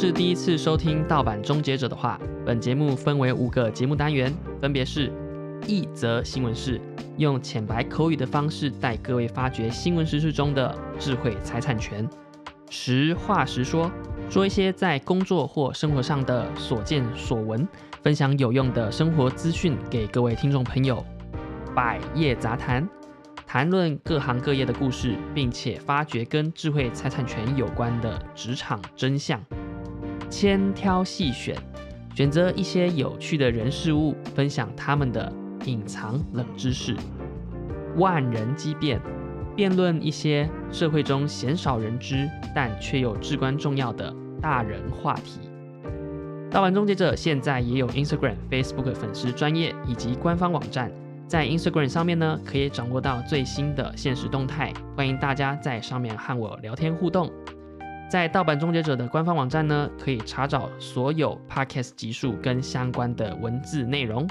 [0.00, 5.12] 是第一次收听盗版终结者的话，本节目分为五个节目单元，分别是
[5.66, 6.80] 一则新闻事，
[7.18, 12.02] 用浅白口语的方式带各位发掘新闻时事中的智慧财产权；
[12.70, 13.90] 实话实说，
[14.30, 17.68] 说一些在工作或生活上的所见所闻，
[18.02, 21.04] 分享有用的生活资讯给各位听众朋友；
[21.76, 22.88] 百业杂谈。
[23.46, 29.44] 谈论各行各业的故事，并且发掘跟智慧财产权有关的职场真相，
[30.30, 31.56] 千挑细选，
[32.14, 35.30] 选择一些有趣的人事物，分享他们的
[35.64, 36.96] 隐藏冷知识。
[37.96, 39.00] 万人激辩，
[39.56, 45.40] 辩论一些社会中鲜少人知但却又至关重要的大人话题。
[46.50, 50.90] 大玩终结者现在也有 Instagram、Facebook 粉丝专业以及官方网站。
[51.26, 57.30] 在 Instagram 上面呢，可以掌握到最新的现实动态，欢迎大家在上面和我聊天互动。
[58.10, 64.28] 在盗版终结者的官方网站呢，可以查找所有 Podcast 集数跟相关的文字内容。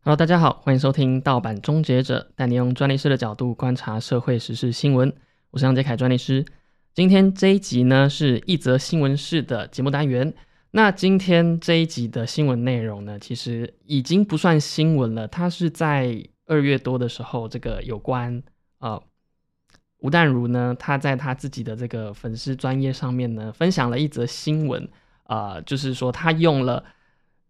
[0.00, 5.14] Hello，大家好，欢迎收听盗版终结者，带你用专利师的角度观察社会时事新闻。
[5.52, 6.44] 我是杨杰凯专利师，
[6.92, 10.34] 今天这一集呢，是一则新闻式的节目单元。
[10.72, 15.28] 那今天这一集的新闻内容呢，其实已经不算新闻了。
[15.28, 18.42] 它是在二月多的时候，这个有关
[18.80, 19.00] 呃
[19.98, 24.88] 吴淡如呢，他在他自己的这个粉丝专业上面呢，分享了一则新闻，
[25.24, 26.84] 啊，就是说他用了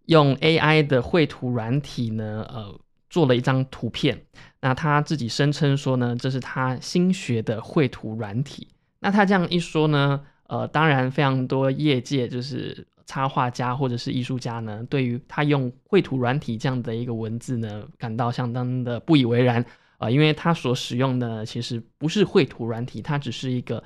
[0.07, 2.81] 用 AI 的绘图软体呢，呃，
[3.11, 4.21] 做了一张图片。
[4.61, 8.69] 那他自己声称说呢，这是他新学的绘图软体。
[9.01, 12.87] 那他这样一说呢，呃，当然非常多业界就是。
[13.09, 19.65] 插画家或者是艺术家呢，对于他用绘图软体这样的一个文字呢，感到相当的不以为然
[19.99, 23.83] 啊，因为它所使用的其实不是绘图软体，它只是一个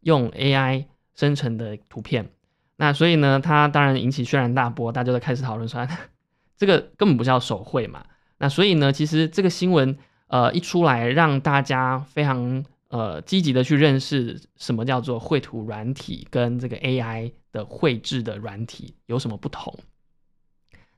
[0.00, 2.30] 用 AI 生成的图片。
[2.76, 5.86] 那所以呢，它当然引起轩然大波，大家都开始讨论说，
[6.56, 8.04] 这个根本不叫手绘嘛。
[8.38, 9.96] 那所以呢，其实这个新闻
[10.28, 12.64] 呃一出来，让大家非常。
[12.88, 19.76] 呃，积极的去认识什么叫做绘图软体跟这个 AI 的绘制的软体有什么不同？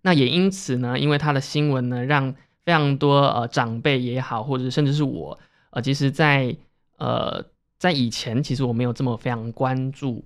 [0.03, 2.35] 那也因此呢，因为它的新闻呢，让
[2.67, 5.39] 非常多呃长辈也好，或者甚至是我，
[5.71, 6.55] 呃，其实，在
[6.99, 7.43] 呃
[7.79, 10.23] 在以前，其实我没有这么非常关注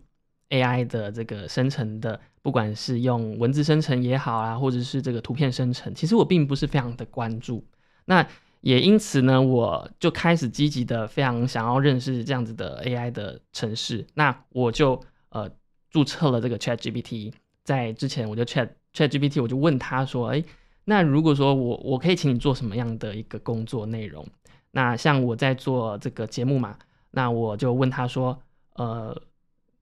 [0.48, 7.62] AI 的这个生成的，不管是用文字生成也好啊，或者是这个图片生成，其实我并不是非常的关注。
[8.06, 8.26] 那
[8.62, 14.06] 也因此呢，我就开始积极的，非常想要认识这样子的 AI 的城市。
[14.14, 15.50] 那我就呃
[15.90, 17.32] 注册了这个 ChatGPT。
[17.62, 20.42] 在之前，我就 Chat ChatGPT，我就问他说：“哎，
[20.84, 24.26] 那如果说我我可以请你做什么样的一个工作内容？
[24.72, 26.76] 那像我在做这个节目嘛，
[27.10, 28.40] 那我就问他说：
[28.74, 29.20] 呃，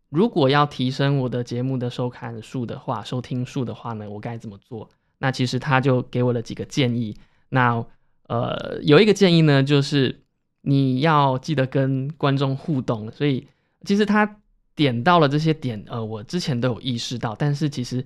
[0.08, 4.88] 如果要提升我的节目的收看数的话，收听数的话呢，我该怎么做？
[5.18, 7.16] 那其实他就给我了几个建议。
[7.50, 7.84] 那
[8.28, 10.22] 呃，有一个建议呢，就是
[10.62, 13.10] 你要记得跟观众互动。
[13.12, 13.46] 所以
[13.84, 14.40] 其实他
[14.74, 18.04] 点到了这些点，呃，我之前都有意识到，但是其实，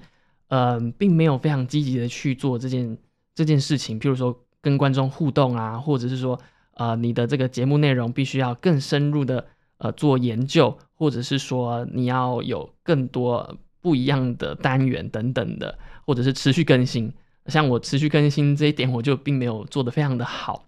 [0.53, 2.99] 呃，并没有非常积极的去做这件
[3.35, 3.99] 这件事情。
[3.99, 6.39] 譬如说跟观众互动啊，或者是说，
[6.75, 9.47] 呃，你的这个节目内容必须要更深入的
[9.79, 17.11] 呃做研究，或者是说你要有更多不一样的单元等等的，或者是持续更新。
[17.47, 20.67] 像我持续更新这一点，我就并没有做得非常的好。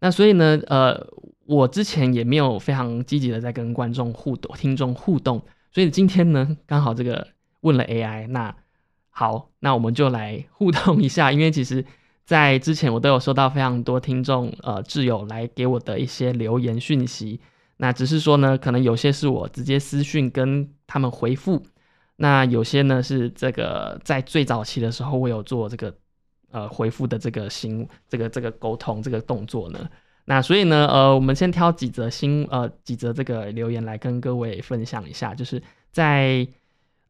[0.00, 1.06] 那所以呢，呃，
[1.46, 5.40] 我之前也没有非常积极的在跟观众互动、听众互动。
[5.72, 7.26] 所以今天呢，刚好这个
[7.62, 8.54] 问了 AI，那
[9.12, 11.30] 好，那我们就来互动一下。
[11.30, 11.84] 因为其实，
[12.24, 17.40] 在之前我都有收到非常多听众呃挚友来给我的一些留言讯息。
[17.76, 21.62] 那只是说呢，可能有些是我直接私讯跟他们回复，
[22.16, 25.94] 那有些呢是这个在最早期的时候我有做这个。
[26.54, 29.88] 呃，回复的这个新这个这个沟通这个动作呢，
[30.26, 35.62] 那所以呢，呃，我们先挑几则新呃几则这个留言来跟各位分享一下，就是
[35.92, 36.46] 在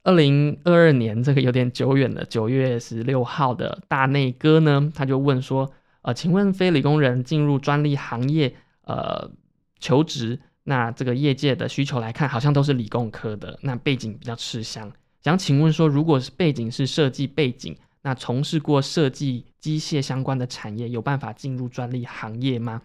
[0.04, 5.72] 二零二二年这个有点久远的九月十六号的大内哥呢，他就问说，
[6.02, 8.54] 呃，请问非理工人进入专利行业
[8.84, 9.30] 呃
[9.78, 17.76] 求职，那这个业界的需求来看，好像都是理工科的，那背景比较吃香，想请问说，如果是背景是设计背景。
[18.04, 22.82] 那从事过设计机械相关的产业，有办法进入专利行业吗？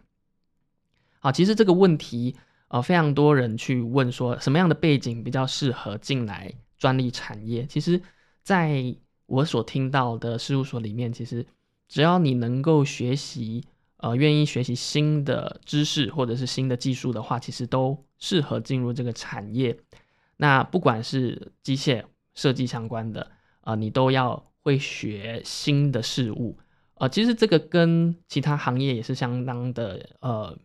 [1.17, 2.35] 好，其实这个问题，
[2.67, 7.65] 呃，非常多人去问说，什么样的背景比较适合进来专利产业？
[7.65, 8.01] 其实，
[8.43, 8.95] 在
[9.25, 11.45] 我所听到的事务所里面，其实
[11.87, 13.63] 只要你能够学习，
[13.97, 19.77] 呃愿意学习新的知识或者是新的技术的话，其实都适合进入这个产业。
[20.37, 23.31] 那不管是机械设计相关的，
[23.61, 26.57] 呃，你都要会学新的事物。
[26.95, 30.57] 呃，其实这个跟其他行业也是相当的呃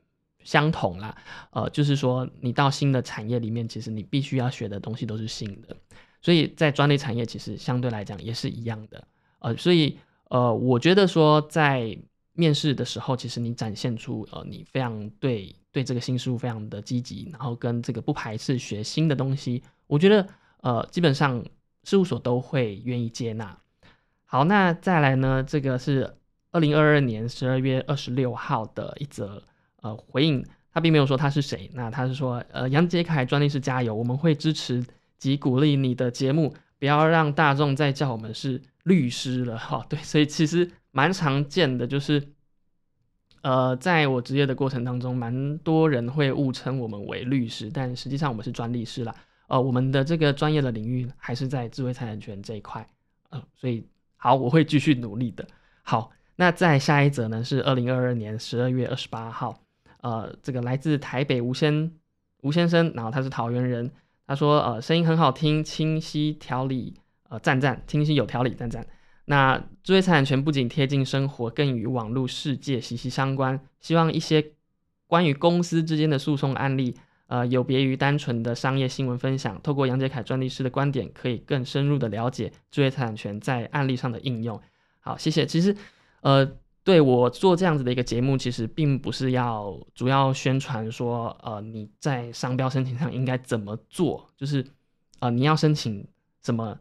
[0.44, 1.16] 相同啦。
[1.50, 5.76] 呃，就是说你到新的产业里面，其实你必须要学的东西都是新的。
[6.20, 9.06] 所以在专利产业，其实相对来讲也是一样的。
[9.40, 9.98] 呃，所以
[10.30, 11.98] 呃，我觉得说在
[12.34, 20.26] 面试的时候，其实你展现出呃你非常对对这个新事物非常的积极，然后跟这个不排斥学新的东西，我觉得
[20.60, 21.44] 呃基本上
[21.84, 23.58] 事务所都会愿意接纳。
[24.24, 26.14] 好，那再来呢，这个是
[26.52, 29.42] 二零二二年十二月二十六号的一则
[29.82, 30.42] 呃回应，
[30.72, 34.82] 他并没有说他是谁，那他是说呃杨杰凯专利师加油，我们会支持。
[35.18, 39.86] 及鼓励你的节目，不要让大众再叫我们是律师了哈。
[39.88, 42.20] 对，所以其实蛮常见的，就是
[43.42, 49.14] 呃，在我职业的过程当中，蛮多人会误称我们为律师，但实际上我们是专利师啦。
[49.46, 52.84] 呃，我们的这个专业的领域还是在智慧财产权这一块。
[53.30, 53.86] 呃，所以
[54.16, 55.46] 好，我会继续努力的。
[55.84, 59.61] 好，那再下一则呢，是二零二二年十二月二十八号，
[60.02, 61.90] 呃，这个来自台北吴先
[62.42, 63.90] 吴先生，然后他是桃园人。
[64.24, 66.94] 他说：“呃，声音很好听，清晰条理，
[67.28, 68.86] 呃，赞赞，清晰有条理，赞赞。
[69.26, 73.60] 那知识产权不仅贴近生活，更与网络世界息息相关。
[73.80, 74.52] 希望一些
[75.06, 76.96] 关于公司之间的诉讼案例，
[77.26, 84.58] 呃，有别于单纯的商业新闻分享，透过杨杰凯专利师的观点，可以更深入的了解知识产权在案例上的应用。
[85.00, 85.44] 好，谢谢。
[85.44, 85.76] 其实，
[86.22, 94.66] 呃。”对我做这样子的一个节目，其实并不是要主要宣传说，呃，你在商标申请上应该怎么做，就是，
[95.20, 96.04] 呃，你要申请
[96.42, 96.76] 什么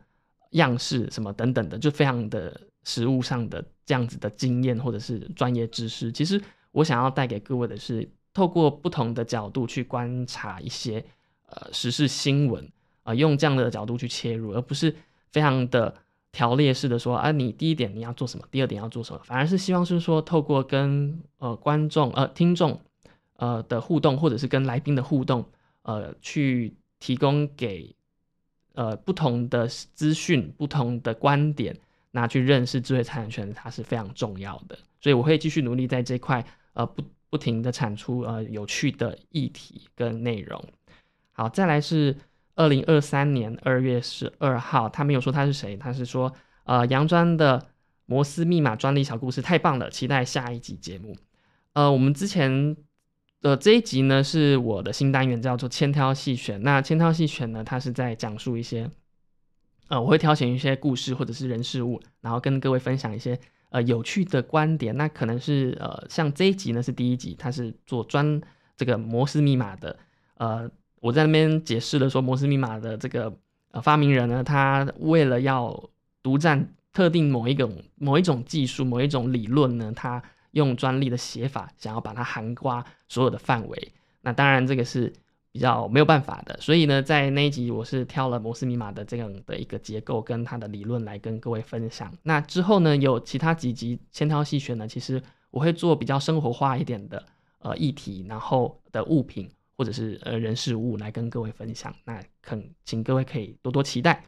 [0.52, 6.12] 样式、什么等等的，就非常的实务上的这样子的经验或者是专业知识。
[6.12, 11.06] 其实我想要带给各位的是，透过不同的角度去观察一些
[11.46, 12.68] 呃时事新闻，
[13.04, 14.96] 啊，用这样的角度去切入，而不是
[15.32, 15.94] 非常的。
[16.32, 22.80] 条列式的说啊，你第一点你要做什么，第二点要做什么，反而是希望是说透过跟呃观众呃听众
[23.36, 25.46] 呃的互动，或者是跟来宾的互动，
[25.82, 27.94] 呃去提供给
[28.74, 31.78] 呃不同的资讯、不同的观点，
[32.12, 34.80] 那去认识智慧财产权，它是非常重要的。
[35.02, 40.64] 所以我会继续努力在这块呃不不停的产出呃有趣的议题跟内容。
[41.34, 42.16] 好，再来是。
[42.62, 46.32] 二零二三年二月十二号，他没有说他是谁，他是说，
[46.66, 47.70] 呃，杨专的
[48.06, 51.18] 摩斯密码专利小故事太棒了，期待下一集节目。
[51.74, 52.78] 呃，我们之前
[53.42, 56.62] 的这一集呢，是我的新单元，叫做千挑细选。
[56.62, 58.92] 那千挑细选呢，它是在讲述一些，
[59.88, 63.40] 呃，我会挑选一些故事或者是人事物，然后跟各位分享一些
[63.72, 64.96] 呃有趣的观点。
[64.96, 68.40] 那可能是呃，像这一集呢是第一集，它是做专
[68.78, 69.98] 这个摩斯密码的，
[70.36, 70.70] 呃。
[71.02, 73.34] 我在那边解释了说，摩斯密码的这个
[73.72, 75.90] 呃发明人呢，他为了要
[76.24, 80.22] 独占特定某一种某一种技术、某一种理论呢，他
[80.52, 83.92] 用专利的写法，想要把它涵盖所有的范围。
[84.22, 85.12] 那当然这个是
[85.52, 86.56] 比较没有办法的。
[86.62, 92.14] 所以呢，在那一集我是挑了摩斯密码的这样的一个结构跟它的理论来跟各位分享。
[92.22, 97.26] 那之后呢，有其他几集千挑细选呢，其实我会做比较生活化一点的
[97.60, 99.50] 呃议题，然后的物品。
[99.82, 104.24] 或者是呃人事物来跟各位分享，那肯请各位可以多多期待。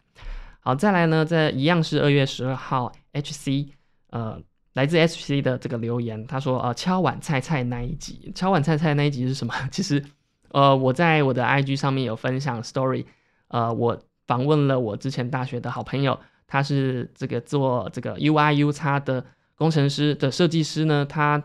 [0.62, 3.68] 好，再来呢，这一样是二月十二号，HC
[4.10, 4.42] 呃
[4.74, 9.54] 来自 HC 的这个留言，他说呃敲碗菜菜那一集，敲碗菜菜那一集是什么？
[9.72, 10.04] 其实
[10.50, 13.06] 呃我在我的 IG 上面有分享 story，
[13.50, 13.96] 呃我
[14.26, 21.44] 访问了我之前大学的好朋友，他是这个做这个 UIU 叉的工程师的设计师呢，他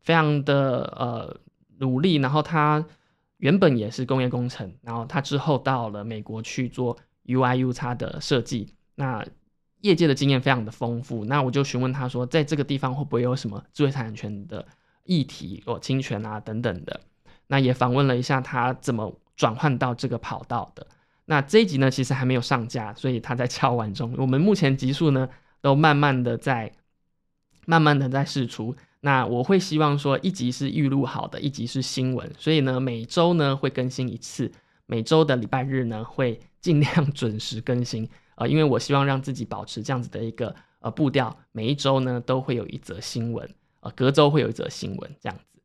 [0.00, 1.36] 非常的呃
[1.76, 2.82] 努力，然后他。
[3.40, 9.24] 原本也是工业工程，然后他之后到了美国去做 UIU 叉的设计，那
[9.80, 11.24] 业界的经验非常的丰富。
[11.24, 14.66] 那我就询问他说，在这个地方会不会有什么知识产权的
[15.04, 17.00] 议题或侵权啊等等的？
[17.46, 20.86] 那也访问了一下他怎么转换到这个跑道的。
[21.24, 24.14] 那这一集呢，其实还没有上架，所以他在敲完中。
[24.18, 25.28] 我们目前集数呢，
[25.62, 26.70] 都慢慢的在
[27.64, 28.76] 慢慢的在试出。
[29.02, 34.52] 那我会希望说一集是预录好的，一集是新闻，所以呢每周呢会更新一次，
[34.84, 43.48] 每周的礼拜日呢会尽量 准时更新啊，因为我希望让自己保持这样子的一个呃步调，每一周呢都会有一则新闻，
[43.80, 45.60] 呃隔周会有一则新闻这样子。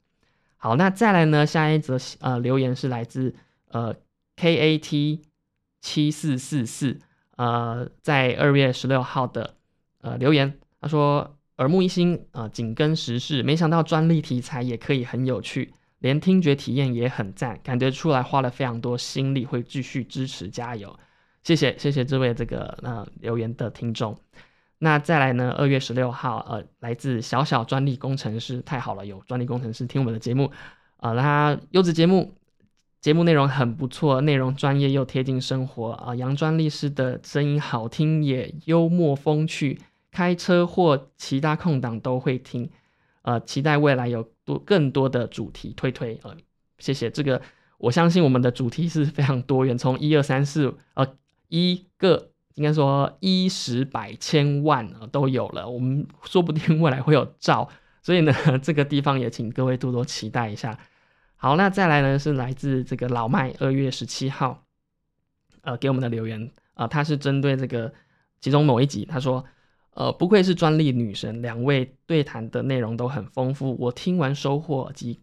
[0.56, 3.36] 好，那再来呢下一则呃留言是来自
[3.68, 3.94] 呃
[4.38, 5.24] K A T
[5.82, 7.02] 七四四四
[7.36, 9.56] 呃在二月十六号的
[10.00, 11.36] 呃留言，他说。
[11.58, 13.42] 耳目一新，呃，紧跟时事。
[13.42, 20.98] 没想到专利题材也可以很有趣，连听觉体验也很赞，感觉出来花了非常多心力，会继续支持加油。
[21.44, 24.18] 谢谢谢谢这位这个呃留言的听众。
[24.80, 25.56] 那再来呢？
[25.58, 30.52] 二月十六号，呃，来自小小专利工程师，太好了，有专利工程师听我们的节目，
[30.98, 32.36] 啊，他优质节目，
[33.00, 36.14] 节目内容很不错，内容专业又贴近生活啊。
[36.14, 39.80] 杨专利师的声音好听，也幽默风趣，
[40.16, 42.70] 开车或其他空档都会听，
[43.24, 46.36] 呃，期待未来有多更多的主题推推，呃，
[46.80, 47.42] 谢谢这个，
[47.78, 51.06] 我相信我们的主题是非常多元，从一二三四，呃。
[51.48, 57.70] 一个应该说一十百千万啊都有了，我们说不定未来会有兆，
[58.02, 60.78] 所以呢， 这个地方也请各位多多期待一下。
[61.36, 64.66] 好，那再来呢是来自这个老麦二月十七号，
[65.62, 67.94] 呃给我们的留言啊，他是针对这个
[68.42, 69.46] 其中某一集，他说，
[69.96, 75.20] 呃不愧是专利女神，两位对谈的内容都很丰富，我听完收获及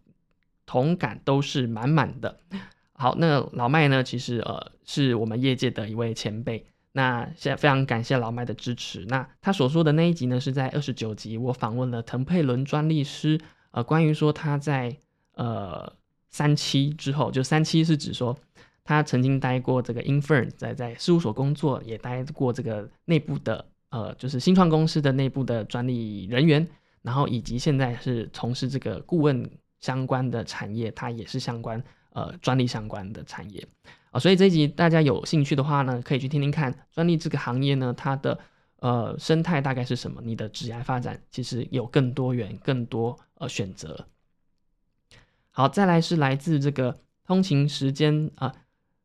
[0.65, 2.39] 同感都是满满的。
[2.93, 4.03] 好，那老麦呢？
[4.03, 6.65] 其实呃，是我们业界的一位前辈。
[6.95, 9.03] 那现在非常感谢老麦的支持。
[9.07, 13.39] 那他所说的那一集呢，是在二十九集，我访问了滕佩伦专利师，
[13.71, 14.95] 呃，关于说他在
[15.33, 15.91] 呃
[16.29, 18.37] 三期之后，就三期是指说
[18.83, 26.67] 他曾经待过这个 Infern，在在事务所工作，也待过这个内部的呃，就是新创公司的内部的专利人员，
[27.01, 31.81] 然后以及现在是从事这个顾问相关的产业，它也是相关。
[32.15, 33.67] 呃，专利相关的产业
[34.11, 38.39] 啊，所以这一集大家有兴趣的话呢，可以去听听看专利这个行业呢，它的
[38.81, 40.21] 呃生态大概是什么？
[40.23, 44.05] 你的职业发展其实有更多元、更多呃选择。
[45.49, 46.95] 好，再来是来自这个
[47.25, 48.53] 通勤时间啊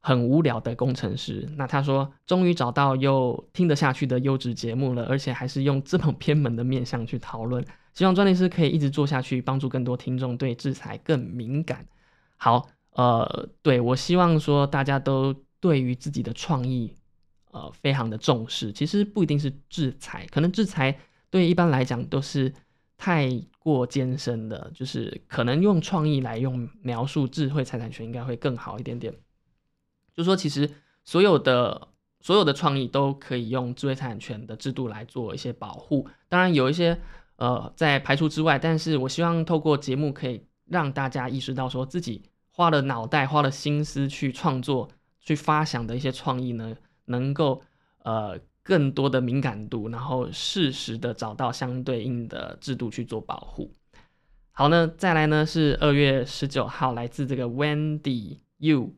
[0.09, 7.63] 很无聊的工程师，那他说终于找到又听得下去的优质节目了，而且还是用这么偏门的面向去讨论，
[7.93, 11.87] 希望专利师可以一直做下去，帮助更多听众对制裁更敏感。
[12.37, 12.69] 好。
[12.93, 16.93] 呃，对我希望说大家都对于自己的创意，
[17.53, 18.73] 呃，非常的重视。
[18.73, 20.99] 其实不一定是制裁，可能制裁
[21.31, 22.53] 对一般来讲都是
[22.97, 29.15] 太过艰深的，就是可能用创意来用描述智慧财产权应该会更好一点点。
[30.19, 30.69] 就说其实
[31.05, 31.87] 所有的
[32.21, 36.09] 所有的创意都可以用智慧财产权的制度来做一些保护。
[36.29, 37.01] 当然有一些
[37.37, 42.25] 呃在排除之外，但是我希望透过节目可以让大家意识到说自己。
[42.51, 44.89] 花了脑袋、花了心思去创作、
[45.21, 47.63] 去发想的一些创意呢，能够
[48.03, 53.71] 呃更多的敏感度，然后适时的找到相对应的制度去做保护。
[54.51, 58.93] 好呢，再来呢是二月十九号，来自这个 Wendy You，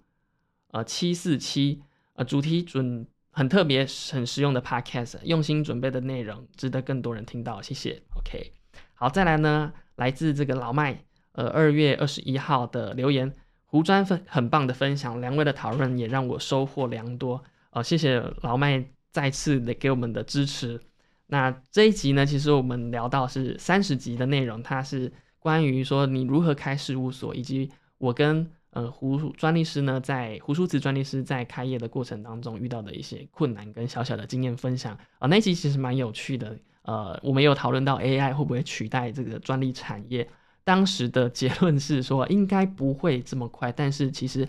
[0.73, 1.83] 呃七四七，
[2.15, 8.03] 呃主题准很特别、很实用的 Podcast，用心准备的内容值得更多人听到，谢谢。
[8.17, 8.53] OK，
[8.95, 13.33] 好，再来呢来自这个老麦，呃二月二十一号的留言。
[13.73, 20.81] 胡专分很棒的分享，两位的讨论也让我收获良多呃，谢谢老麦再次的给我们的支持。
[21.29, 36.57] 那这一集呢，其实我们聊到是三十集的内容，它是关于说你如何开事务所，以及我跟呃胡专利师呢，在胡淑慈专利师在开业的过程当中遇到的一些困难跟小小的经验分享啊，那集其实蛮有趣的。
[36.83, 40.27] 呃，我们有讨论到 AI 会不会取代这个专利产业。
[40.65, 43.71] 当时的结论是说，应该不会这么快。
[43.71, 44.49] 但是其实，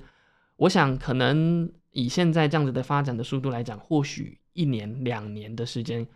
[0.55, 6.07] 我想可能以现在这样子的发展的速度来讲，或许一年两年的时间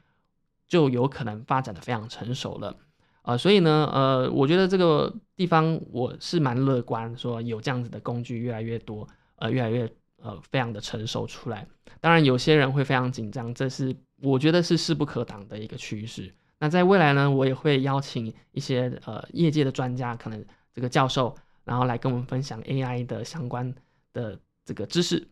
[0.67, 2.75] 就有可能发展的非常成熟了。
[3.25, 9.91] 啊，所以呢，呃，我觉得这个地方我是蛮乐观，说有这样子的工具越来越多，呃，越来越
[10.21, 11.67] 呃非常的成熟出来。
[11.99, 16.31] 当然，有些人会非常紧张，这是我觉得是势不可挡的一个趋势。
[16.59, 23.73] 那在未来呢，我也会邀请一些呃业界的专家，可能这个教授，然后来跟我们分享 AI 的相关
[24.13, 25.27] 的这个知识。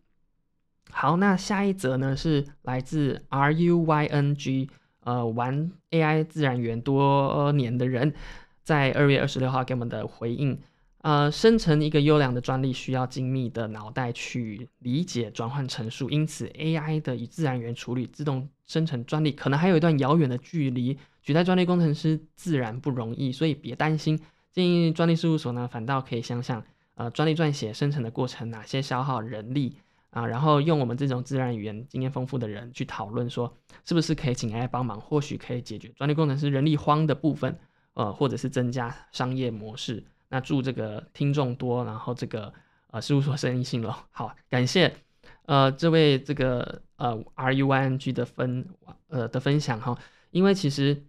[0.90, 4.68] 好，那下一则呢是来自 RUYNG，
[5.04, 8.12] 呃，玩 AI 自然语言多年的人，
[8.62, 10.58] 在二月二十六号给我们的回应。
[11.02, 20.98] 呃，生成一个优良的专利需要精密的脑袋去理解转换陈述，因此 AI 的以自然语言处理自动生成专利，可能还有一段遥远的距离。
[21.22, 24.18] 取代专利工程师自然不容易，所以别担心。
[24.50, 29.76] 建议专利事务所呢，反倒可以想想，呃，专利撰写生成的过程哪些消耗人力
[30.14, 33.54] 啊，然后用我们这种自然语言经验丰富的人去讨论，说
[33.84, 37.58] 是不是可以请 AI 帮忙，或许可以解决专利工程师人力荒的部分，
[37.94, 40.02] 呃，或者是增加商业模式。
[40.28, 42.52] 那祝这个听众多，然后这个
[42.92, 43.92] 呃事务所生意兴隆。
[44.12, 44.94] 好，感谢
[45.46, 48.66] 呃这位这个呃 RUYNG 的分
[49.08, 49.98] 呃的分享哈，
[50.30, 51.04] 因为其实。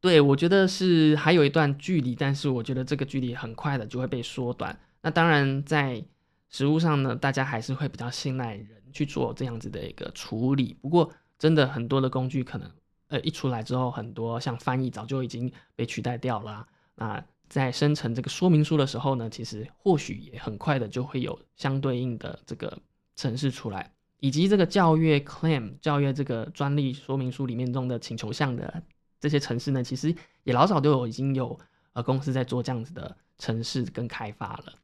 [0.00, 4.76] 对，我觉得是还有一段距离，但是我觉得这个距离很快的就会被缩短。
[5.00, 6.04] 那当然，在
[6.52, 10.76] 实物上呢，大家还是会比较信赖人去做这样子的一个处理。
[10.82, 12.70] 不过，真的很多的工具可能，
[13.08, 16.68] 呃，一出来之后，很多像翻译早就已经被取代掉了。
[16.94, 22.78] 那在生成这个说明书的时候呢，其实或许也很快的就会有相对应的这个
[23.16, 23.90] 程式出来，
[24.20, 28.82] 以及这个教育 claim 教育这个专利说明书里面中的请求项的
[29.18, 31.58] 这些程式呢，其实也老早都有已经有
[31.94, 34.74] 呃公司在做这样子的程式跟开发了。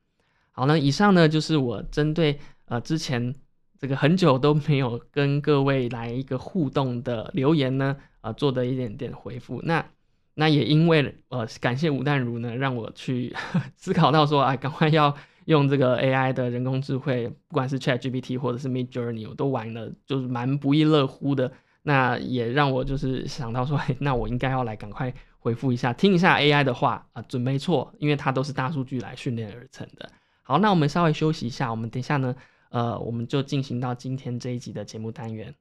[0.59, 3.33] 好，那以上呢就是我针对呃之前
[3.79, 9.61] 这个很久都没有跟各位来一个互动的留言呢，呃做的一点点回复。
[9.63, 9.87] 那
[10.35, 13.33] 那也因为呃感谢吴淡如呢，让我去
[13.79, 21.53] 思考到说，哎，赶快要用这个 AI 的人工智慧，不管是 ChatGPT 或者是 Mid Journey，我都玩了，就是蛮不亦乐乎的。
[21.85, 30.11] 那也让我就是想到说， 那我应该要来赶快回复一下，听一下 AI 的话啊，准没错，因为它都是大数据来训练而成的。
[30.51, 32.35] 好，那我们稍微休息一下，我们等一下呢，
[32.71, 35.55] 呃，我们就进行到今天这一集的节目单元。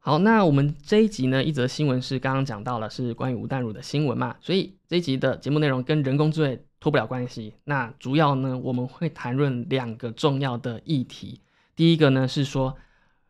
[0.00, 7.54] 好，那我们这一集呢，一则新闻是刚刚讲到了，是关于吴淡如的新闻嘛，所以这一集的节目内容跟人工智慧脱不了关系。
[7.62, 11.40] 那主要呢，我们会谈论两个重要的议题。
[11.76, 12.76] 第一个呢是说，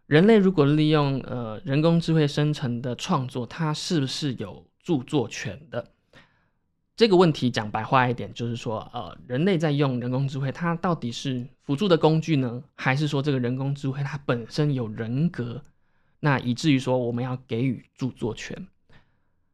[0.06, 5.92] 人类如果利用呃人工智慧生成的创作，它是不是有著作权的？
[6.94, 15.62] 这个问题讲白话一点，就是说，呃，人类在用人工智慧，它到底是辅助的工具呢，还是说这个人工智慧它本身有人格？
[16.20, 18.66] 那以至于说我们要给予著作权。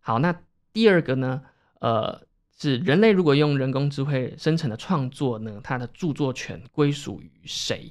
[0.00, 0.38] 好，那
[0.72, 1.42] 第二个呢？
[1.80, 2.20] 呃，
[2.56, 7.90] 是人类如果用人工智慧生成的创作呢，它的著作权归属于谁？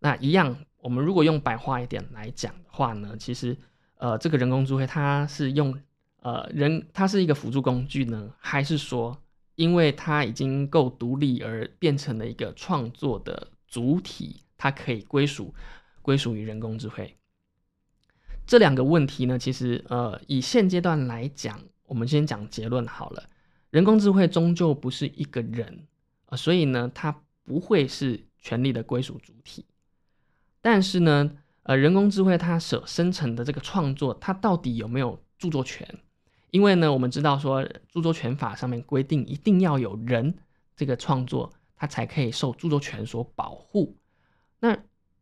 [0.00, 3.56] 那一样，我们如果用白话一点来讲的话呢，其实
[3.96, 5.76] 呃，这个人工智慧它是用
[6.20, 9.20] 呃人，它是一个辅助工具呢，还是说
[9.56, 15.52] 因为它已经够独立而变成了一个创作的主体，它可以归属
[16.00, 17.16] 归属于人工智慧？
[18.46, 23.28] 这两个问题呢，其实呃，以现阶段来讲，我们先讲结论好了。
[23.70, 25.86] 人工智慧终究不是一个人
[26.26, 27.14] 啊，所以呢，它
[27.44, 29.66] 不会是权力的归属主体。
[30.60, 31.30] 但是呢，
[31.62, 35.86] 呃，人工智慧它所生成的这个创作，它到底有没有著作权？
[36.50, 40.34] 因为呢，我们知道说，著作权法上面规定，一定要有人
[40.74, 43.96] 这个创作，它才可以受著作权所保护。
[44.60, 44.76] 那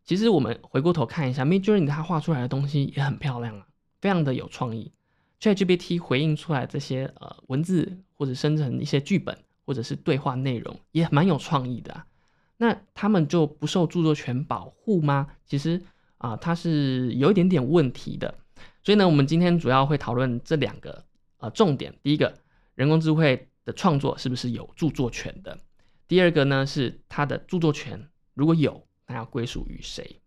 [0.04, 3.66] 其实我们回过头看一下，Midjourney 它画出来的东西也很漂亮啊，
[4.00, 4.92] 非常的有创意。
[5.40, 12.06] ChatGPT 回应出来这些呃文字或者生成一些剧本或者是对话内容也蛮有创意的啊。
[12.58, 15.28] 那他们就不受著作权保护吗？
[15.46, 15.82] 其实
[16.18, 18.34] 啊，它是有一点点问题的。
[18.82, 21.04] 所以呢，我们今天主要会讨论这两个
[21.38, 21.94] 呃重点。
[22.02, 22.34] 第一个，
[22.74, 25.58] 人工智慧的创作是不是有著作权的？
[26.08, 28.86] 第二个呢，是它的著作权如果有。
[29.08, 30.20] 那要归属于谁？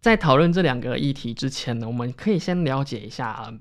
[0.00, 3.52] 在讨论这两个议题之前呢，我们可以先了解一下啊，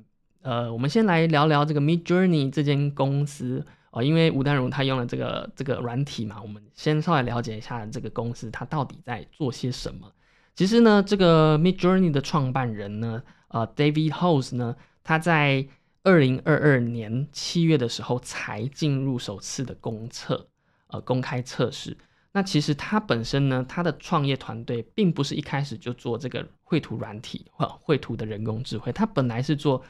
[0.41, 10.11] 呃，我们先来聊聊这个 Mid Journey 这间公司哦，因为吴丹如他用了这个这个软体嘛，我们先稍微了解一下这个公司它到底在做些什么。
[10.55, 15.67] 其实呢，这个 Mid Journey 的创办人呢，呃，David House 呢，他在
[16.01, 20.47] 二零二二年七月的时候才进入首次的公测，
[20.87, 21.95] 呃，公开测试。
[22.31, 29.83] 那其实他本身呢，他的创业团队并不是一开始就做这个绘图软体或绘图的人工智慧，他本来是做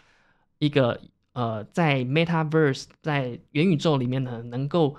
[0.60, 1.00] 一个
[1.34, 4.96] 呃，在 MetaVerse 在元宇宙里面呢，能够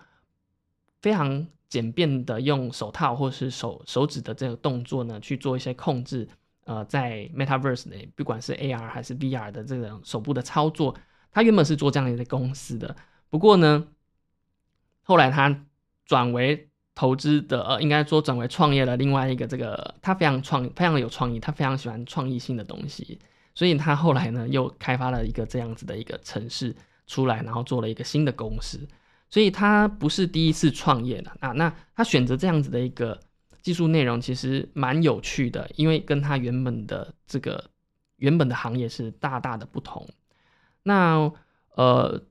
[1.00, 6.28] 非常简便的用手套或是手手指的这个动作呢，去做一些控制，
[6.64, 10.94] 呃，在 MetaVerse 内，不管是 AR 还是 VR 的这种手部的操作，
[11.30, 12.94] 他原本是做这样一个公司的，
[13.30, 13.86] 不过呢，
[15.02, 15.64] 后来他
[16.04, 23.18] 转为投资的呃，应该说转为创业的另外一个这个，他非常创，非常有创意，他非常喜欢创意性的东西，
[23.54, 26.74] 所以他后来呢又开发了一个这样子的一个城市
[27.06, 28.88] 出来，然后做了一个新的公司，
[29.30, 31.52] 所以他不是第一次创业的啊。
[31.52, 33.20] 那他选择这样子的一个
[33.62, 37.70] 技术内容其实蛮有趣的，因为跟他原本的这个
[38.16, 40.08] 原本的行业是大大的不同。
[40.82, 41.32] 那
[41.76, 42.22] 呃，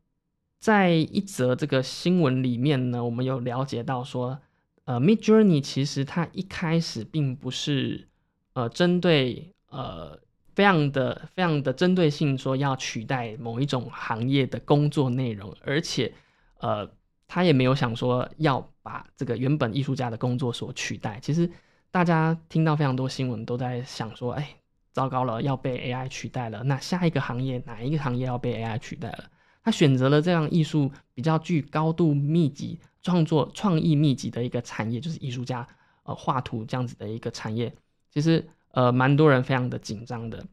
[0.59, 4.39] 在一则这个新闻里面呢，我们有了解到说。
[4.85, 8.09] 呃，Mid Journey 其实它一开始并不是
[8.51, 10.19] 呃针对呃
[10.55, 16.13] 非常的非常的针对性说要取代某一种行业的工作内容，而且
[16.59, 16.89] 呃
[17.27, 21.19] 他也没有想说要把这个原本艺术家的工作所取代。
[21.21, 21.49] 其实
[21.89, 24.55] 大家听到非常多新闻都在想说，哎，
[24.91, 26.63] 糟糕了，要被 AI 取代了。
[26.63, 29.25] 那下一个行业哪一个行业要被 AI 取代了？
[29.63, 35.65] 他选择了这样艺术比较具高度密集创作创意密集的一个产业，就是艺术家
[36.03, 37.73] 呃画图这样子的一个产业。
[38.11, 40.45] 其实呃蛮多人非常的紧张的。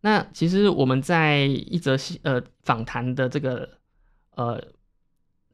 [0.00, 3.68] 那其实我们在一则呃访谈的这个
[4.34, 4.60] 呃，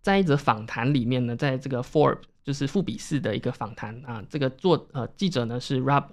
[0.01, 6.05] 在一则访谈里面呢，在这个 Forbes 就是富比士的一个访谈啊，这个做呃记者呢是 Rob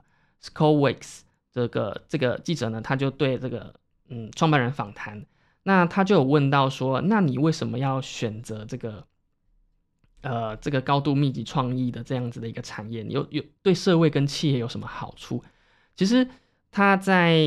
[0.41, 3.73] s k o w i c k s 这个这个记者呢，他就对这个
[4.09, 5.25] 嗯创办人访谈，
[5.63, 9.07] 那他就有问到说，那你为什么要选择这个
[10.25, 13.01] 呃这个高度密集创意的这样子的一个产业？
[13.05, 15.41] 有有对社会跟企业有什么好处？
[15.95, 16.27] 其实
[16.69, 17.39] 他在。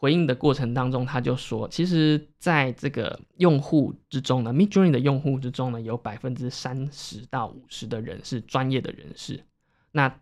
[0.00, 9.44] 回应的过程当中，他就说，其实在这个用户之中呢，Midjourney 的用户之中呢，有百分之三十到五十的人是专业的人士。
[9.92, 10.18] 那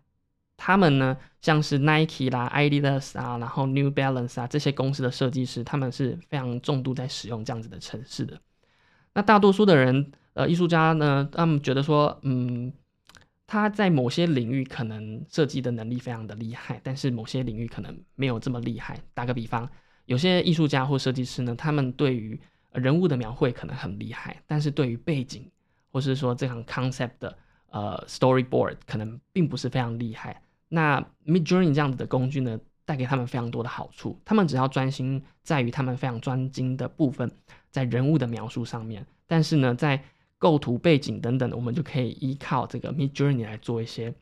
[0.57, 8.37] 他们呢，像是 Nike 啦、Adidas 啊，然后 New Balance 啊这些公司的设计师，他们是非常重度在使用这样子的城市的。
[9.13, 12.71] 那大多数的人，呃，艺术家呢，他们觉得说，嗯。
[13.51, 18.99] 他在某些领域可能设计的能力非常的厉害，但是某些领域可能没有这么厉害。
[19.15, 19.67] 打个比方，
[20.05, 22.39] 有些艺术家或设计师呢，他们对于
[22.73, 25.49] 人物的描绘可能很厉害，但是对于背景
[25.91, 27.35] 或是说这行 concept 的
[27.71, 30.39] 呃 storyboard 可能并不是非常厉害。
[30.67, 34.15] 那 Midjourney 这样子的工具呢，带给他们非常多的好处。
[34.23, 37.31] 他们只要专心在于他们非常专精的部分，
[37.71, 39.99] 在人物的描述上面，但是呢，在
[40.39, 44.15] 构图背景等等的，我们就可以依靠这个 Mid Journey 来做一些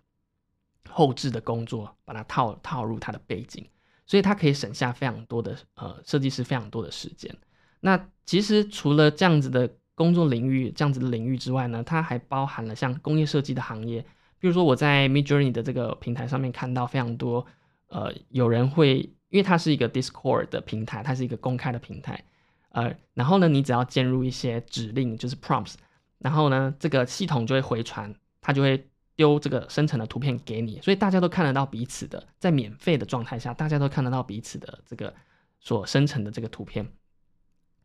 [0.90, 3.66] 后置的工作，把它套套入它的背景，
[4.08, 7.34] 所以它可以省下非常多的呃设计师非常多的时间。
[7.82, 14.02] 那其实除了这样子的工作领域这样子的领域之外呢，它还包含了像工业设计的行业，
[14.40, 17.46] 比如说我在 Mid Journey 的这个平台上面看到非常多
[17.90, 22.24] 呃有人会，因为它是一个 Discord 的平台，它是一个公开的平台，
[22.70, 25.76] 呃，然后呢，你只要建入一些指令，就是 prompts。
[26.20, 35.14] 然后呢，这个系统就会回传，它就会丢这个生成的图片给你，所以大家都看得到彼此的，在免费的状态下，大家都看得到彼此的这个
[35.60, 36.88] 所生成的这个图片。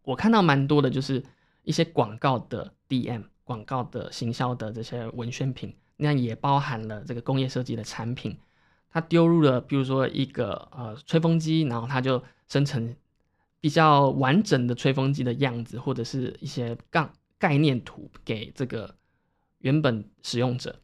[0.02, 1.22] 我看到蛮多的，就是
[1.62, 8.38] 一些广告的 DM、广告的行销的这些文宣品，那也包含了这个工业设计的产品。
[8.90, 12.94] 它丢入了，比如说一个呃吹风机，然后它就生成
[13.60, 17.10] 比较完整的吹风机的样子，或者是一些杠。
[17.42, 18.94] 概念图给这个
[19.59, 20.78] 原本使用者，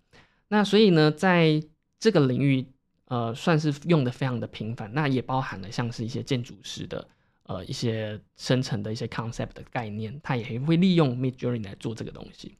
[0.49, 1.62] 那所以呢，在
[2.01, 2.66] 这个领域，
[3.05, 4.92] 呃，算是用的非常的频繁。
[4.92, 7.07] 那也包含了像是一些建筑师的，
[7.44, 12.59] 呃，一些生成的一些 concept 的概念，他也会利用 Mid Journey 来做这个东西。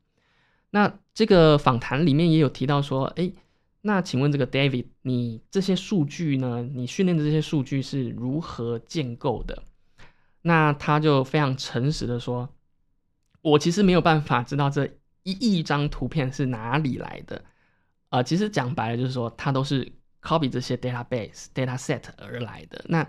[0.71, 3.33] 那这个访谈里面也有提到说，哎，
[3.81, 6.63] 那请问这个 David，你这些数据呢？
[6.63, 9.61] 你训练的这些数据是如何建构的？
[10.43, 12.49] 那他就非常诚实的说。
[13.41, 14.85] 我其实没有办法知道这
[15.23, 17.45] 一亿张图片是哪里来的，
[18.09, 22.85] 呃，其实讲白了就是说，它都是 copy 这些 database data set 而来的。
[22.89, 23.07] 那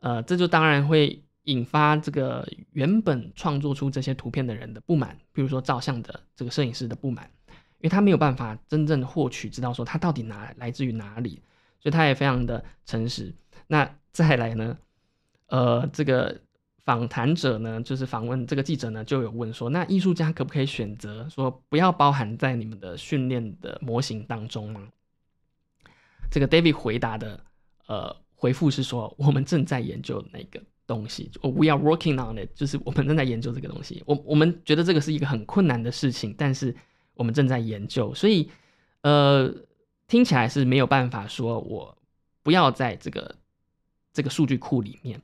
[0.00, 11.42] 呃，这就当然会引发这个原本创作出这些图片的人的不满，比如说照相的这个摄影师的不满，因为他没有办法真正获取知道说他到底哪来自于哪里，
[11.80, 13.34] 所以他也非常的诚实。
[13.66, 14.78] 那再来呢，
[15.48, 16.40] 呃，这个。
[16.86, 24.88] 访谈者呢，就是访问这个记者呢，就有问说，那艺术家可不可以选择说不要包含在你们的训练的模型当中吗？
[26.30, 27.40] 这个 David 回答的
[27.88, 34.04] 呃回复是说，我们正在研究那个东西，We are working on it，就是我们正在研究这个东西。
[34.06, 36.72] 我我们觉得这个是一个很困难的事情，但是
[37.14, 38.48] 我们正在研究，所以
[39.00, 39.52] 呃
[40.06, 41.98] 听起来是没有办法说我
[42.44, 43.34] 不要在这个
[44.12, 45.20] 这个数据库里面。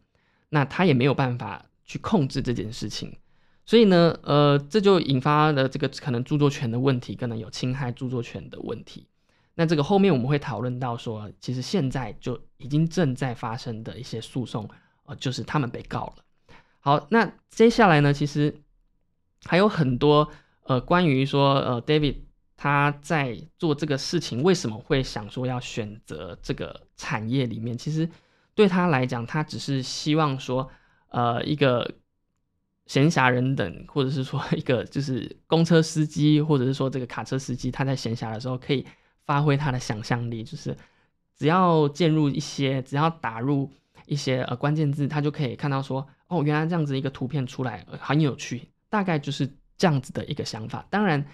[0.54, 3.16] 那他也没有办法去控制这件事情，
[3.64, 9.08] 所以呢，呃，这就引发了这个可能著作权的问题，可能有侵害著作权的问题。
[9.54, 14.68] 那这个后面我们会讨论到说，其实现在就已经正在发生的一些诉讼，
[15.06, 16.56] 呃，就是他们被告了。
[16.80, 18.54] 好，那接下来呢，其实
[19.44, 20.28] 还有很多
[20.64, 22.16] 呃关于说，呃，David
[22.58, 28.06] 他在做这个事情为什么会想说要选择这个产业里面，其实。
[28.54, 30.70] 对他来讲，他只是希望说，
[31.08, 31.94] 呃，一个
[32.86, 38.86] 闲暇人等，或者是说一个就是公车司机，或者是说这个卡车司机，他在闲暇的时候可以
[39.24, 40.76] 发挥他的想象力，就是
[41.36, 43.70] 只要进入一些，只要打入
[44.06, 50.84] 一些呃关键字，他就可以看到说，哦，原来这样子一个图片出来很有趣，大概就是这样子的一个想法。
[50.90, 51.24] 当然，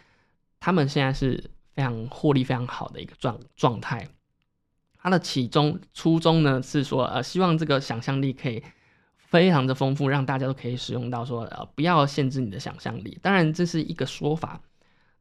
[0.61, 4.09] 他们现在是非常获利非常好的一个状状态。
[5.09, 8.62] 他的起中初衷呢是说，呃，希望这个想象力可以
[9.16, 13.18] 非常的丰富，让大家都可以使用到，说呃，不要限制你的想象力。
[13.23, 14.61] 当然，这是一个说法。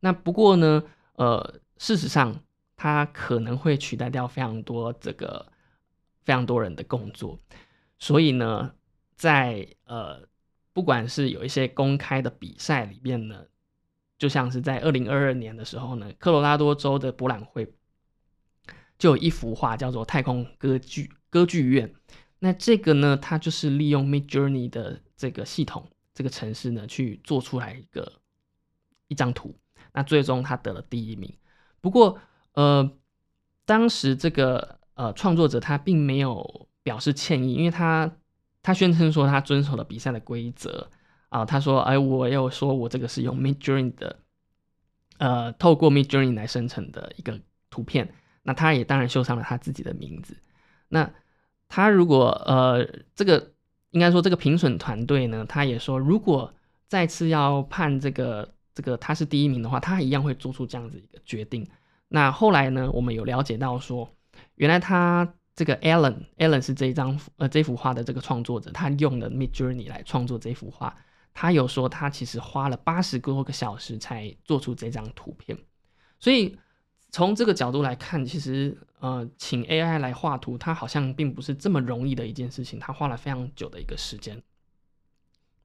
[0.01, 0.83] 那不过呢，
[1.15, 2.37] 呃，事实上，
[2.75, 5.45] 它可能会取代掉非常多这个
[6.25, 7.39] 非常多人的工作。
[7.97, 8.73] 所以呢，
[9.15, 10.27] 在呃，
[10.73, 13.45] 不管是有一些公开的比赛里面呢，
[14.17, 17.73] 就像是在二零二二年的时候呢，科罗拉多州的博览会
[18.97, 21.87] 就有一幅画叫做《太空歌剧歌剧院》。
[22.39, 28.13] 那这个呢，它就是利用 Mid Journey 的这个系统，这个城市呢去做出来一个
[29.07, 29.55] 一张图。
[29.93, 31.33] 那最终他得了第一名。
[31.81, 32.19] 不过，
[32.53, 32.91] 呃，
[33.65, 38.11] 当时这个呃创作者他并没有表示歉意，因为他
[38.61, 40.91] 他宣称说他遵守了比赛的规则
[41.29, 41.43] 啊。
[41.43, 44.19] 他说：“哎，我有说我这个是用 Mid Journey 的，
[45.17, 47.39] 呃，透过 Mid Journey 来生成的一个
[47.71, 48.13] 图片。
[48.47, 50.35] 那他也当然绣上了他自己的名字。
[50.87, 51.13] 那
[51.67, 53.51] 他如果呃这个
[53.91, 56.51] 应该说这个评审团队呢，他也说如果
[56.87, 61.67] 再次要判这个。”这个他是第一名的话，他一样会做出这样子一个决定。
[62.09, 64.07] 那后来呢，我们有了解到说，
[64.53, 70.95] 原来他这个 Alan，Alan 是这一张呃这幅画的这个创作者，他用了 Mid Journey 来创作这幅画。
[71.33, 75.57] 他有说他其实花了八十多个小时才做出这张图片。
[76.19, 76.55] 所以
[77.11, 84.41] 从这个角度来看，其实呃请 AI 来画图，它好像并不是这么容易的一件事情，它花了非常久的一个时间。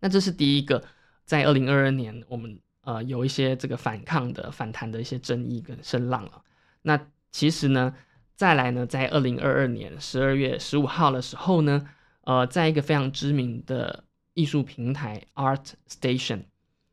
[0.00, 0.84] 那这是第一个，
[1.24, 2.58] 在二零二二年我们。
[2.84, 6.42] 呃，有一些这个反抗的、反弹的一些争议跟声浪了。
[6.82, 7.00] 那
[7.30, 7.94] 其实呢，
[8.34, 11.88] 再来呢，在二零二二年十二月十五号的时候呢，
[12.22, 14.02] 呃，在一个非常知名的
[14.34, 16.46] 艺术平台 Art Station，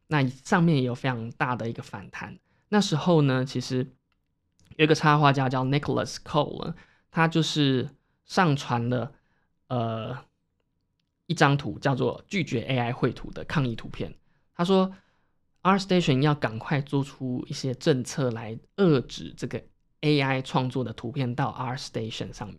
[0.06, 2.38] 那上面也有非常大的一个反弹。
[2.68, 3.88] 那时候呢，其实
[4.80, 6.74] 有一个插画家叫 Nicholas Cole，
[7.12, 7.89] 他就是
[8.26, 9.12] 上传了
[9.68, 10.18] 呃
[11.28, 14.13] 一张图，叫做拒绝 AI 绘图的抗议图片。
[14.56, 14.92] 他说。
[15.62, 19.62] R Station 要赶快做出一些政策来遏制这个
[20.00, 22.58] AI 创作的图片到 R Station 上面。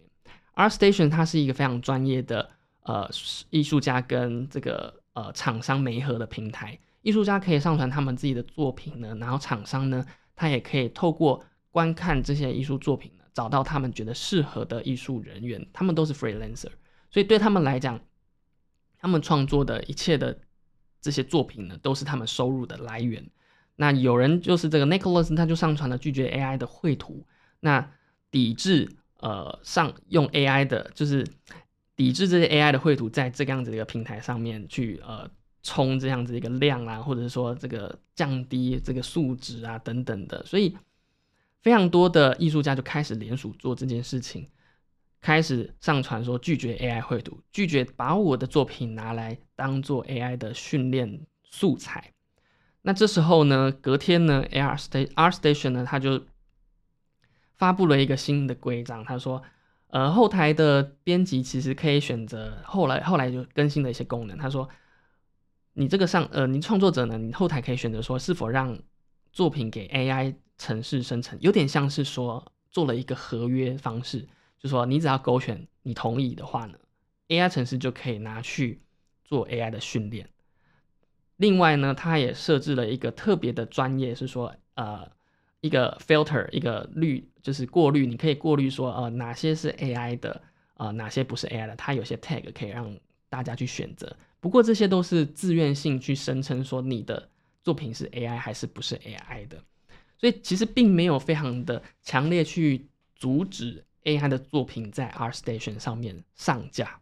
[0.53, 2.51] R Station 它是一个非常专业的
[2.83, 3.09] 呃
[3.49, 10.05] 艺术家跟这个呃厂商媒合的平台，艺术家可以上传他们自己的作品呢，然后厂商呢，
[10.37, 16.71] 他也可以透过观看这些艺术作品呢，找到他们觉得适合的艺术人员，他们都是 freelancer，
[17.11, 18.01] 所以对他们来讲，
[18.99, 20.39] 他们创作的一切的。
[21.03, 23.27] 这些作品呢，都是他们收入的来源。
[23.77, 27.25] 那有人就是这个 Nicholas，他就上传了拒绝 AI 的绘图，
[27.61, 27.91] 那
[28.31, 28.87] 抵制
[29.21, 31.27] 呃上用 AI 的，就是
[31.97, 35.27] 抵制这些 AI 的绘图在这个样子的一个平台上面去呃
[35.63, 40.77] 冲这样子一个量啊，或者是说这个降低这个数值啊等等的，所以
[41.61, 44.49] 非常多的艺术家就开始联署做这件事情。
[45.21, 52.15] 开始上传说拒绝 AI 绘图，拒绝把我的作品拿来当做 AI 的训练素材。
[52.81, 56.23] 那这时候呢，隔天呢，AR Station R Station 呢，他就
[57.55, 59.43] 发布了一个新的规章，他说，
[59.89, 64.39] 呃，后台的编辑其实可以选择，后来后来就更新了一些功能。
[64.39, 64.67] 他说，
[65.75, 68.79] 你这个上，呃，你创作者呢，你后台可以选择说是否让
[69.35, 74.29] 作品给 AI 城市生成，有点像是说做了一个合约方式。
[74.59, 76.79] 就说你只要勾选你同意的话呢
[77.29, 78.83] ，AI 城市就可以拿去
[79.25, 80.29] 做 AI 的训练。
[81.39, 85.11] 另外呢，它也设置了一个特别的专业，是说呃
[85.63, 90.43] 一个 filter 一个滤，就是过滤，你可以过滤说呃哪些是 AI 的，
[90.75, 92.95] 呃哪些不是 AI 的，它有些 tag 可以让
[93.31, 94.15] 大家去选择。
[94.41, 97.27] 不过这些都是自愿性去声称说你的
[97.63, 99.63] 作品是 AI 还是不是 AI 的，
[100.21, 103.85] 所以其实并没有非常的强烈去阻止。
[104.03, 107.01] AI 的作品在 R Station 上面上架，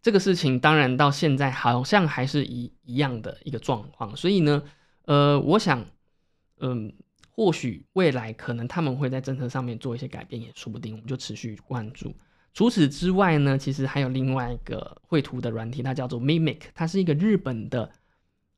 [0.00, 4.62] 这个事情当然到现在好像还是一一样的一个状况，所以呢，
[5.06, 5.84] 呃，我想，
[6.58, 6.94] 嗯，
[7.32, 12.14] 或许未来可能他们会在政策上面做一些改变，也说不定，我们就持续关注。
[12.54, 17.90] 除此之外呢，其实还有另外一个绘图的软体，它叫做 Mimic，它是一个日本的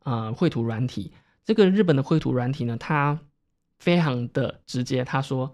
[0.02, 1.14] 呃绘图软体。
[1.50, 3.18] 这个日本的绘图软体呢，它
[3.80, 5.52] 非常的直接，他说。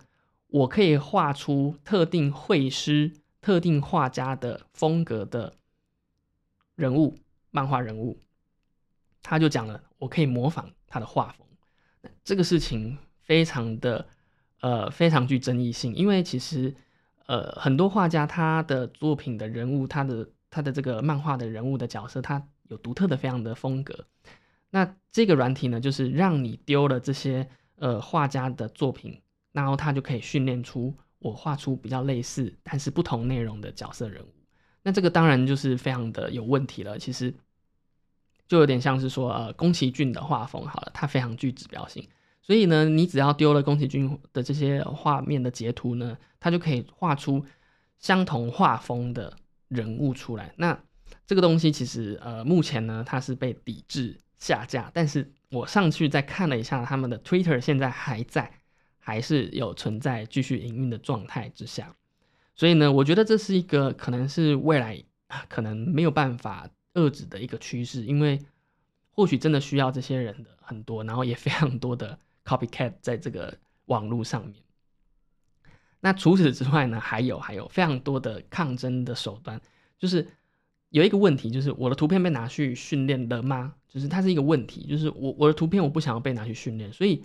[0.48, 5.54] 我可以画出特定绘师、特定画家的风格的
[6.74, 7.16] 人物，
[7.50, 8.20] 漫画人物。
[9.22, 11.46] 他就讲了，我可以模仿他的画风。
[12.22, 14.06] 这个事情非常的
[14.60, 16.74] 呃非常具争议性，因为其实
[17.24, 24.04] 呃很多画家他的作品的人物，他的他的这个漫画的人物的角色，他有独特的非常的风格。
[24.76, 29.18] 那这个软体呢，就是让你丢了这些呃画家的作品，
[29.52, 34.28] 然后它就可以训练出我画出比较类似但是不同内容的角色人物。
[34.82, 36.98] 那这个当然就是非常的有问题了。
[36.98, 37.32] 其实
[38.46, 42.06] 就有点像是说，呃，宫崎骏的画风好了，它非常具指标性，
[42.42, 47.42] 所以呢，你只要丢了宫崎骏的这些画面的截图呢，它就可以画出
[47.98, 50.52] 相同画风的人物出来。
[50.58, 50.78] 那
[51.26, 54.20] 这个东西其实，呃，目前呢，它是被抵制。
[54.38, 58.60] 下架，但是我上去再看了一下他们的 Twitter，现在还在，
[58.98, 61.94] 还是有存在继续营运的状态之下，
[62.54, 65.02] 所以呢，我觉得这是一个可能是未来
[65.48, 68.38] 可能没有办法遏制的一个趋势，因为
[69.10, 74.54] 或许真的需要这些人的很多，然后也非常多的 copycat 在这个网络上面。
[76.00, 79.60] 那除此之外呢，还有还有非常多的抗争的手段，
[79.98, 80.28] 就是。
[80.90, 83.74] 有一个问题，就是我的图片被拿去训练了吗？
[83.96, 87.24] 就是它是一个问题，就是我我的图片我不想要被拿去训练，所以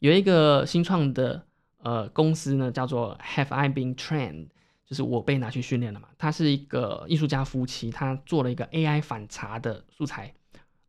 [0.00, 1.42] 有一个新创的
[1.78, 4.48] 呃公司呢，叫做 Have I Been Trained？
[4.84, 6.08] 就是我被拿去训练了嘛？
[6.18, 10.34] 它是一个艺术家夫妻，他做了一个 AI 反查的素材，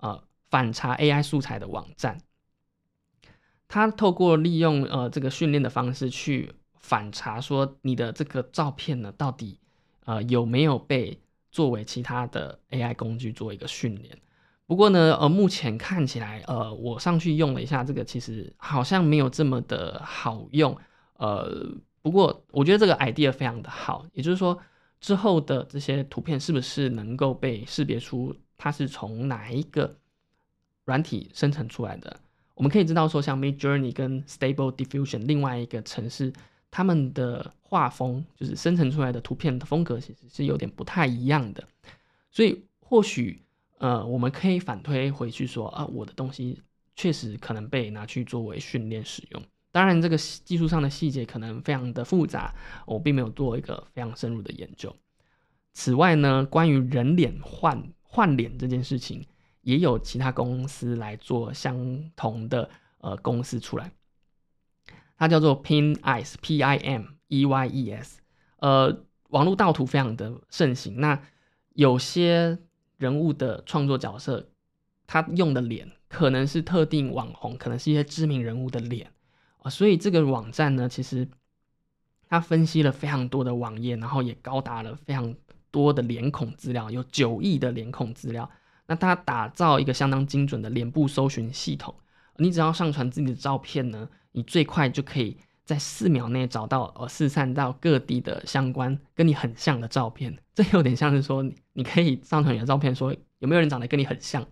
[0.02, 2.18] 呃，反查 AI 素材的网站。
[3.70, 9.58] 他透过利用呃这个训练的方式去反查，说你的这个照片呢，到底
[10.04, 11.18] 呃有没有被
[11.52, 14.18] 作为其他的 AI 工具做一个训练，
[14.72, 20.74] 不过呢，呃，目前看起来，呃，我上去用了一下，这个其实好像没有这么的好用，
[21.18, 21.68] 呃，
[22.02, 24.58] 不过我觉得这个 idea 非常的好，也就是说，
[25.02, 29.94] 之后的这些图片是不是能够被识别出它是从哪一个
[30.86, 32.22] 软体生成出来的？
[32.56, 36.32] 我们可以知道说，像 Mid Journey 跟 Stable Diffusion 另外一个城市。
[36.74, 41.62] 他们的画风就是生成出来的图片的风格，其实是有点不太一样的，
[42.32, 43.42] 所以或许
[43.82, 46.62] 呃，我们可以反推回去说啊，我的东西
[46.96, 49.42] 确实可能被拿去作为训练使用。
[49.72, 52.54] 当然，这个技术上的细节可能非常的复杂，
[52.86, 54.96] 我并没有做一个非常深入的研究。
[55.74, 59.26] 此外呢，关于人脸换换脸这件事情，
[59.62, 63.92] 也有其他公司来做相同的呃公司出来。
[65.18, 68.22] 它叫做 Pin Eyes，P I M E Y E S。
[68.58, 71.00] 呃，网络盗图非常的盛行。
[71.02, 71.20] 那
[71.74, 72.60] 有些
[73.02, 74.48] 人物的创作角色，
[75.08, 79.12] 他用的脸可能是特定网红，可能是一些知名人物的脸
[79.64, 79.72] 啊。
[79.72, 81.28] 所以这个网站呢，其实
[82.30, 85.34] 它分析了非常多的网页，然后也高达了非常
[85.72, 88.48] 多的脸孔资料，有九亿的脸孔资料。
[88.86, 91.96] 那它打造一个相当精准的脸部搜寻系统。
[92.38, 95.38] 你只要上传自己的照片呢，你最快就可以
[95.72, 100.38] 在四秒内找到呃四散到各地的相关跟你很像的照片。
[100.54, 104.46] 这有点像是说，你可以上传你的照片，说有没有人长得跟你很像，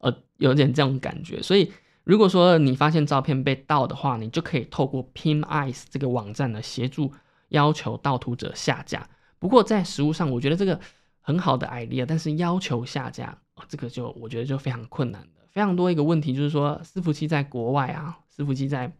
[0.00, 1.40] 呃，有点这种感觉。
[1.40, 1.72] 所以
[2.04, 7.10] 如果说你发现照片被盗的话，你就可以透过 Pin Eyes 这个网站呢协助
[7.48, 9.08] 要求盗图者下架。
[9.38, 10.78] 不过在实物上，我觉得这个
[11.22, 15.26] 很好的 idea，但是要求下架啊，这个就我觉得就非常困难。
[15.50, 18.92] 非常多一个问题就是说，伺服器在国外啊，伺服器在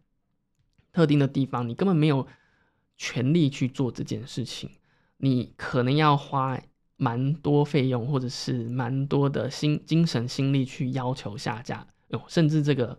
[0.98, 2.26] 特定的地方，你根本没有
[2.96, 4.68] 权利去做这件事情。
[5.18, 6.60] 你可能要花
[6.96, 11.86] 蛮多费用，或者是蛮多的心精神心力去要求下架。
[12.08, 12.98] 哦，甚至这个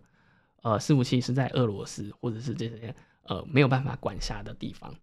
[0.61, 4.95] 呃伺服器是在俄罗斯，或者是这些呃没有办法管辖的地方。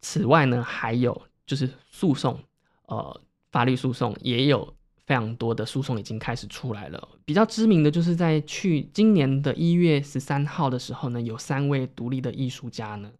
[0.00, 2.42] 此外呢，还有就是诉讼，
[2.86, 3.20] 呃，
[3.52, 4.74] 法律诉讼也有。
[5.10, 13.10] 非常多的诉讼已经开始出来了，比较知名的就是在去今年的一月十三号的时候呢，有三位独立的艺术家呢，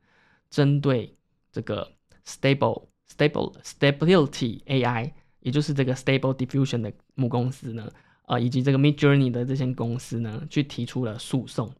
[0.49, 1.13] 针对
[1.51, 1.91] 这个
[2.25, 7.91] Stable Stable Stability AI，也就是这个 Stable Diffusion 的母公司呢，
[8.29, 11.75] 呃，以及这个 Mid Journey 的这些公司呢，去提出了诉讼。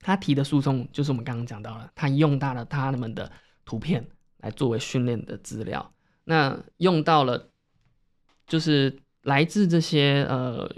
[0.00, 3.30] 他提的诉讼就是我们刚刚讲到了，他用到了他们的
[3.64, 4.04] 图片
[4.38, 7.48] 来作为训练的资料，那用到了
[8.48, 8.98] 就是。
[9.22, 10.70] 来自这些呃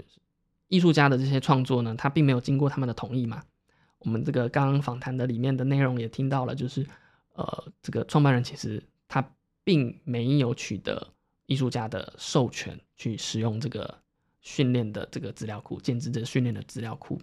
[0.67, 3.41] 艺术家的这些创作呢，他并没有经过他们的同意嘛。
[3.99, 6.85] 我们这个刚刚访谈的里面的内容也听到了，就是
[7.33, 9.25] 呃这个创办人其实他
[9.63, 11.07] 并没有取得
[11.45, 13.97] 艺术家的授权去使用这个
[14.41, 17.21] 训练的这个资料库，建制这训练的资料库。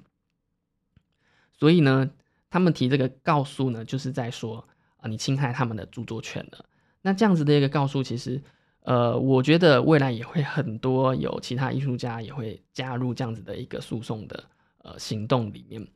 [1.52, 2.10] 所以呢，
[2.48, 4.66] 他们提这个告诉呢，就是在说
[4.96, 6.64] 啊，你侵害他们的著作权了。
[7.02, 8.42] 那这样子的一个告诉，其实。
[8.82, 14.44] 呃，我觉得未来也会很多有其他艺术家也会加入这样子的一个诉讼的
[14.82, 15.86] 呃行动里面。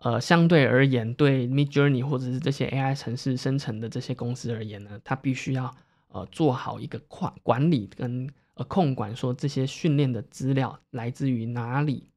[0.00, 5.72] 呃，相对而言，对 Mid Journey 或者是这些 AI 城市生成的这些公司而言呢，它必须要
[6.08, 12.08] 呃做好一个管管理跟呃控管，说这些训练的资料来自于哪里。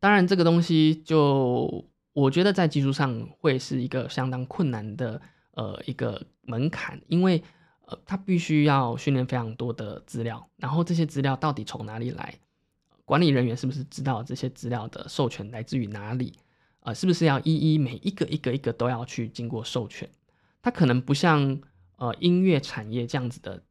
[0.00, 7.40] 当然，这个东西就我觉得在技术上会是一个相当困难的呃一个门槛，因为
[7.92, 12.34] 呃它必须要训练非常多的资料，然后这些资料到底从哪里来？
[13.04, 16.32] 管理人员是不是知道这些资料的授权来自于哪里？
[16.80, 20.08] 啊，是不是要一一每一个一个一个都要去经过授权？
[20.62, 21.60] 它可能不像
[21.96, 23.62] 呃音乐产业这样子的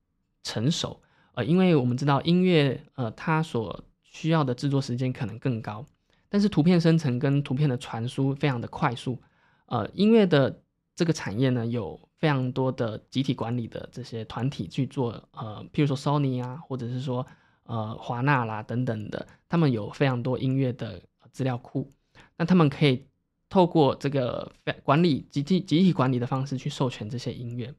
[0.43, 1.01] 成熟，
[1.33, 5.85] 呃，因为我们知道音乐呃它所需要的制作时间可能更高。
[6.29, 9.19] 但是图片生成跟图片的传输非常的快速，
[9.65, 10.61] 呃，音乐的
[10.95, 17.25] 这个产业呢，有非常多的集体管理的这些团体去做，呃，譬如说 Sony 啊，或者是说
[17.63, 21.01] 呃华纳啦等等的，他们有非常多音乐的
[21.31, 21.91] 资料库，
[22.37, 23.07] 那他们可以
[23.49, 24.51] 透过这个
[24.83, 27.73] 管理集体集体管理的方式去授权这些音乐，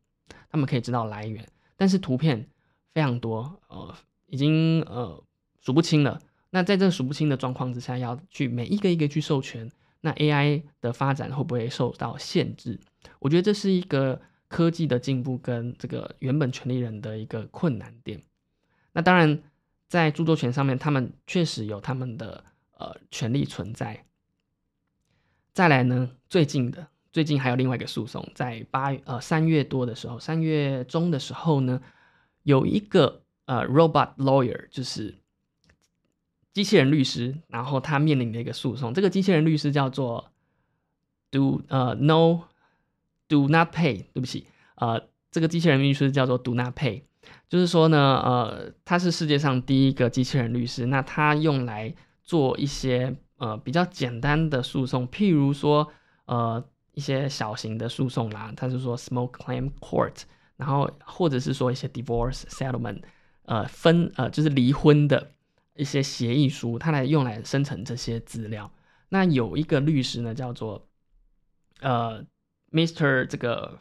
[0.51, 2.49] 他们可以知道来源，但是图片
[2.93, 3.95] 非常多，呃，
[4.27, 5.23] 已经呃
[5.61, 6.21] 数不清了。
[6.51, 9.71] 那在这数不清的状况之下，要去每一个一个去授权，
[10.01, 12.81] 那 AI 的发展会不会受到限制？
[13.21, 14.21] 我觉得这是一个
[14.53, 18.23] 科技的进步跟这个原本权利人的一个困难点。
[18.93, 19.43] 那当然，
[19.89, 22.45] 在著作权上面，他们确实有他们的
[22.79, 24.05] 呃权利存在。
[25.55, 31.81] 再来呢，最近的最近还有另外一个诉讼，在八呃三月多的时候，三月中的时候呢，
[32.43, 35.19] 有一个呃 robot lawyer 就是。
[36.55, 40.31] 机器人律师，然后他面临的一个诉讼，这个机器人律师叫做
[41.31, 42.43] Do 呃 No
[43.33, 47.03] Do Not Pay，对不起，呃，这个机器人律师叫做 Do Not Pay，
[47.49, 55.89] 就是说呢，呃，他是世界上第一个机器人律师，那他用来做一些呃比较简单的诉讼，譬如说
[56.27, 56.63] 呃
[56.93, 60.23] 一些小型的诉讼啦，他是说 Small Claim Court，
[60.57, 63.03] 然后或者是说一些 Divorce Settlement，
[63.47, 65.33] 呃分呃就是离婚的。
[65.75, 68.71] 一些协议书，它来用来生成这些资料。
[69.09, 70.87] 那有一个律师呢，叫做
[71.81, 72.23] 呃
[72.73, 73.27] ，Mr.
[73.27, 73.79] 这个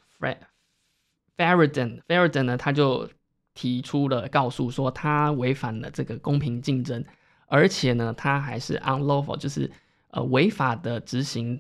[1.38, 3.10] Faraden，Faraden 呢，他就
[3.54, 7.04] 提出了告诉说，他违反了这个公平竞争，
[7.48, 9.72] 而且呢，他还是 unlawful，就是
[10.10, 11.60] 呃违法的执行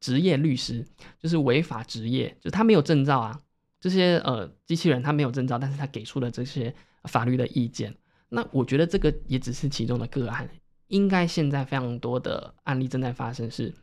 [0.00, 0.86] 职业律师，
[1.18, 3.40] 就是违法职业，就他没有证照啊。
[3.80, 6.74] 这些呃机器人他没有证照，但是他给出了这些
[7.04, 7.94] 法律的意见。
[8.28, 10.48] 那我觉得这个也只是其中的个案，
[10.88, 13.74] 应该现在非常多的案例正在发生，是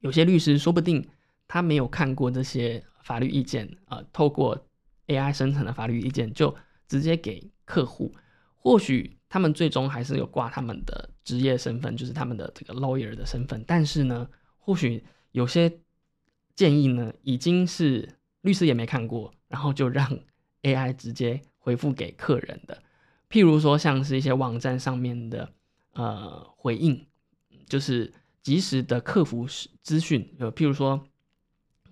[0.00, 1.08] 有些律师说不定
[1.52, 4.56] 他没有看过这些法律意见啊，透过
[5.08, 6.54] AI 生成的法律意见就
[6.86, 8.14] 直接给客户，
[8.54, 15.80] 或许他们最终还是有挂他们的职业身份，就是他们的这个 lawyer 的身份，但是呢，或许有些
[16.54, 18.08] 建议呢已经是
[18.42, 20.08] 律师也没看过，然后就让
[20.62, 22.80] AI 直接回复给客人的。
[23.28, 25.52] 譬如说，像是一些网站上面的
[25.94, 27.04] 呃回应，
[27.66, 29.48] 就是及时的客服
[29.82, 31.04] 资讯，呃，譬如说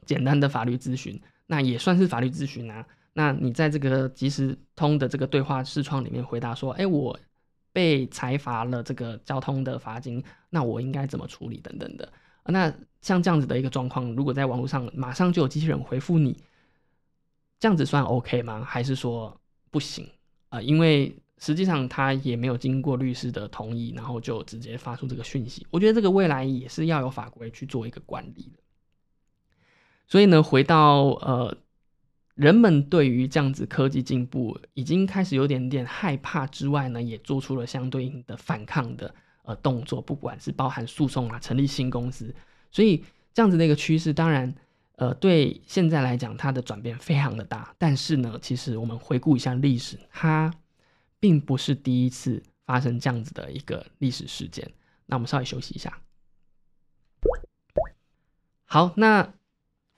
[0.08, 2.84] 简单的法律咨询，那也算是法律咨询啊。
[3.12, 7.18] 那你在这个即时通的这个对话视窗里面回答说，哎，我
[7.72, 12.10] 被裁罚了这个交通的罚金，那我应该怎么处理等等的。
[12.46, 16.34] 那像这样子的一个状况，如果在网络上马上就有机器人回复你，
[17.60, 18.64] 这样子算 OK 吗？
[18.64, 19.38] 还是说
[19.70, 20.08] 不行
[20.48, 20.62] 啊？
[20.62, 25.66] 因为实际上，他也没有经过律师的同意，然后就直接发出这个讯息。
[25.70, 28.62] 我觉得这个未来也是要有法规去做一个管理的。
[30.08, 31.56] 所以呢，回到呃，
[32.34, 42.34] 人们对于这样子科技进步已经开始有点点害怕之外呢，也做出了相对应的反抗的呃动作，不管是包含诉讼啊，成立新公司。
[42.72, 44.52] 所以这样子的一个趋势，当然
[44.96, 47.74] 呃，对现在来讲，它的转变非常的大。
[47.78, 50.52] 但是呢，其实我们回顾一下历史，它。
[51.20, 54.70] 并不是第一次发生这样子的一个历史事件。
[55.06, 55.98] 那我们稍微休息一下。
[58.64, 59.34] 好，那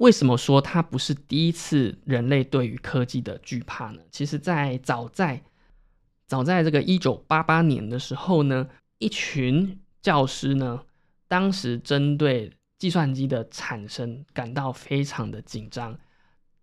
[0.00, 4.00] 为什么说它不是第一次人类对于科技的惧怕呢？
[4.10, 5.42] 其实，在早在
[6.26, 8.66] 早在这个一九八八年的时候呢，
[8.98, 10.80] 一群教师呢，
[11.28, 15.98] 当时针对计算机的产生感到非常的紧张。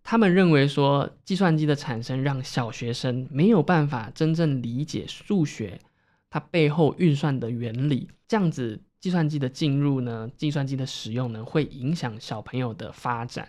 [0.02, 5.80] 他们认为说，计算机的产生让小学生没有办法真正理解数学
[6.28, 13.48] 它背后运算的原理，这样子计算机的进入呢，计算机的使用呢，会影响小朋友的发展。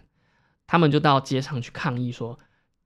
[0.67, 2.39] 他们就到街上去抗议说，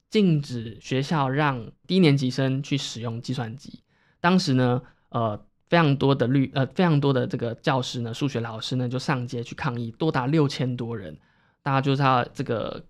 [0.10, 3.84] 禁止学校让低年级生去使用计算机。
[4.20, 11.18] 当时呢，呃，非常多的律，呃，非常多的这个教师呢，数学老师呢，就上街去抗议，多达六千多人，
[11.62, 12.86] 大家就是他这个。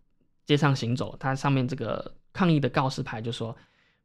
[0.45, 3.55] 街上行走，它上面这个抗议的告示牌就说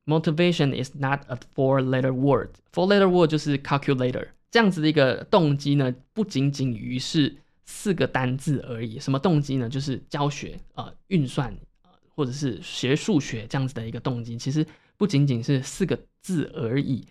[0.06, 2.50] ，motivation is not a four-letter word。
[2.72, 8.98] four-letter word 就是 calculator 这样子的一个动机呢，不仅仅于是四个单字而已。
[8.98, 9.68] 什么动机呢？
[9.68, 14.38] 就是教学呃运算呃或者是学数学这样子的一个动机。
[14.38, 17.06] 其实不仅仅是四个字而已。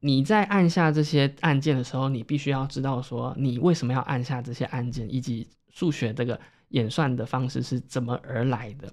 [0.00, 8.92] 你在按下这些按键的时候，你必须要知道说你为什么要按下这些按键，以及数学这个演算的方式是怎么而来的。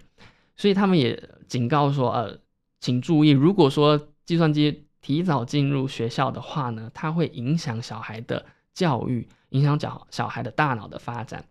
[0.55, 2.39] 所以他们也警告说，呃，
[2.79, 8.43] 请注意，如果说计算机提早进入学校的话呢，它会影响小孩的
[8.74, 11.45] 教育，影响小小孩的大脑的发展。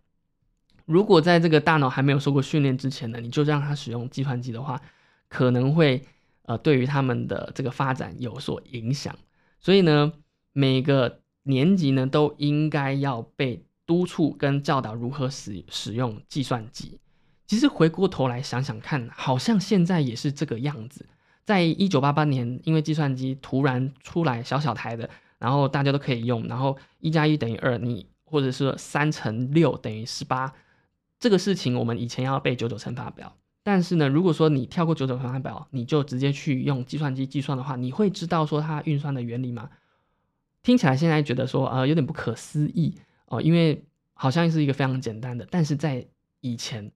[0.87, 4.81] 如果在这个大脑还没有受过训练之前呢，你就让他使用计算机的话，
[5.29, 6.03] 可能会
[6.43, 9.17] 呃对于他们的这个发展有所影响。
[9.61, 10.13] 所以呢，
[10.53, 16.99] 每个年级呢都应该要被督促跟教导如何使使用计算机。
[17.47, 21.07] 其实回过头来想想看，好像现在也是这个样子。
[21.45, 30.53] 在一九八八年，因为计算机突然出来小小台的，然后大家都可以用，然后一加一等于二，你或者是三乘六等于十八，
[31.19, 33.37] 这个事情我们以前要背九九乘法表。
[33.63, 39.71] 但是呢，如果说你跳过九九乘法表，你就直接去用计算机计算的话，你会知道说它运算的原理吗？
[40.63, 42.95] 听起来现在觉得说呃有点不可思议
[43.27, 43.85] 哦，因为
[44.15, 46.07] 好像是一个非常简单的，但是在
[46.41, 46.93] 以前。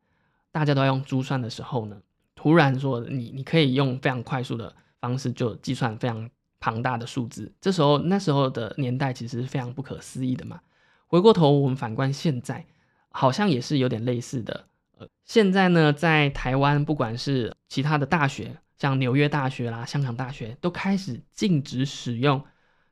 [0.53, 2.01] 大家都要用珠算的时候呢，
[2.47, 6.31] 突然说你你可以用非常快速的方式就计算非常
[6.61, 10.61] 庞大的数字，这时候那时候的年代其实是非常不可思议的嘛。
[11.09, 12.65] 回过头我们反观现在，
[13.09, 14.69] 好像也是有点类似的。
[14.97, 22.41] 呃，现在呢，在台湾不管是其他的大学，像纽约大学啦、香港大学，都开始禁止使用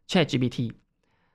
[0.09, 0.73] ChatGPT。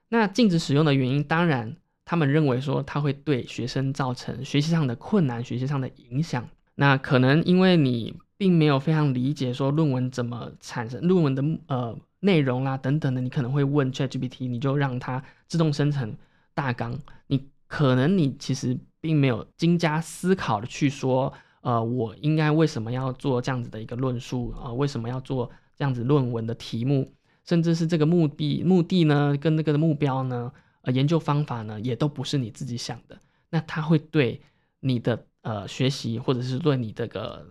[0.10, 1.78] 那禁止使用的原因，当然。
[2.04, 6.50] 他们认为说，它会对学生造成学习上的困难、学习上的影响。
[6.80, 16.16] 那可能因为你并没有非常理解说论文怎么产生、论文的呃内容啦等等的，你可能会问 ChatGPT，你就让它自动生成
[16.54, 16.98] 大纲。
[17.28, 24.72] 你可能你其实并没有精加思考的去说，呃，我应该为什么要做这样子的一个论述啊？
[24.72, 27.12] 为什么要做这样子论文的题目？
[27.44, 30.50] 甚至是这个目的目的呢，跟那个的目标呢？
[30.84, 33.20] 呃，研究方法呢，也都不是你自己想的，
[33.50, 34.42] 那它会对
[34.80, 37.46] 你的呃学习，或者是对你这个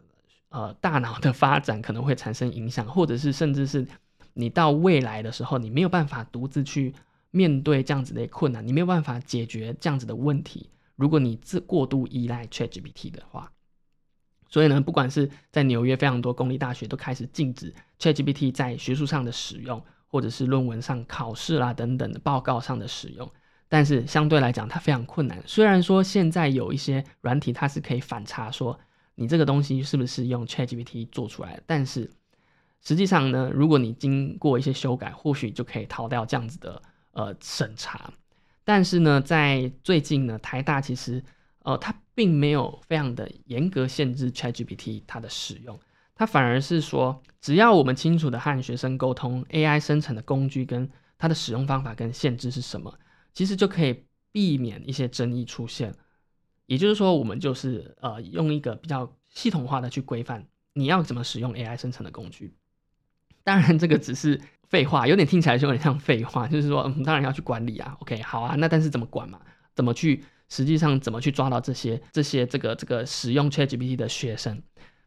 [0.49, 3.87] 呃大脑的发展可能会产生影响，或者是甚至是
[4.35, 6.95] 你到未来的时候，你没有办法独自去
[7.31, 10.71] 面对这样子的困难，你没有办法解决这样子的问题。
[10.97, 13.53] 如果你自过度依赖 ChatGPT 的话，
[14.49, 19.83] 所以呢，不管是在纽约非常多公立大学都开始禁止 ChatGPT 在学术上的使用。
[20.11, 23.31] 或者是论文上、考试啦等等的报告上的使用，
[23.69, 25.43] 但是相对来讲，它非常困难。
[25.47, 28.79] 虽然说现在有一些软体，它是可以反查说
[29.15, 32.11] 你这个东西是不是用 ChatGPT 做出来的，但是
[32.83, 36.81] 实际上呢，如果你经过一些修改，或许就可以逃掉这样子的
[37.13, 38.13] 呃审查。
[38.65, 41.23] 但是呢，在最近呢，台大其实
[41.65, 45.79] 呃，它并没有非常的严格限制 ChatGPT 它的使用。
[46.15, 52.93] 它反而是说，只要我们清楚的和学生沟通 AI 生成的工具跟它的使用方法跟限制是什么，
[53.39, 55.95] 其实就可以避免一些争议出现。
[56.67, 62.53] 也就是说，我们就是呃用一个比较系统化的去规范你要怎么使用 AI 生成的工具。
[63.45, 67.97] 当然，这个只是废话，有点听起来就有点像废话，就是说，嗯，当然要去管理啊。
[68.01, 69.41] OK，好啊，那但是怎么管嘛？
[69.77, 74.61] 怎么去实际上怎么去抓到这些这些这个这个使用 ChatGPT 的学生？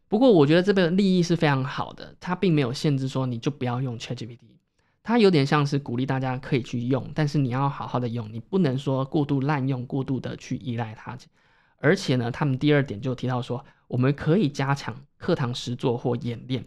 [0.08, 4.51] 不过我觉得这个利益是非常好的，它并没有限制说你就不要用 ChatGPT，
[5.02, 11.18] 它有点像是鼓励大家可以去用，但是你要好好的用，你不能说过度滥用、过度的去依赖它。
[11.78, 16.64] 而且呢，他们第二点就提到说，我们可以加强课堂实作或演练，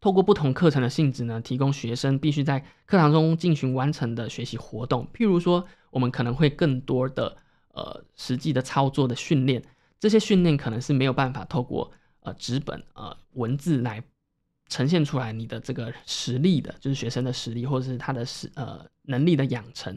[0.00, 5.08] 透过不同课程的性质呢，提供学生必须在课堂中进行完成的学习活动。
[5.14, 7.36] 譬如说，我们可能会更多的
[7.72, 9.62] 呃实际的操作的训练，
[9.98, 11.90] 这些训练可能是没有办法透过。
[12.24, 14.00] 呃，纸本呃文字来
[14.72, 19.94] 呈现出来你的这个实力的，就是学生的实力或者是他的实呃能力的养成，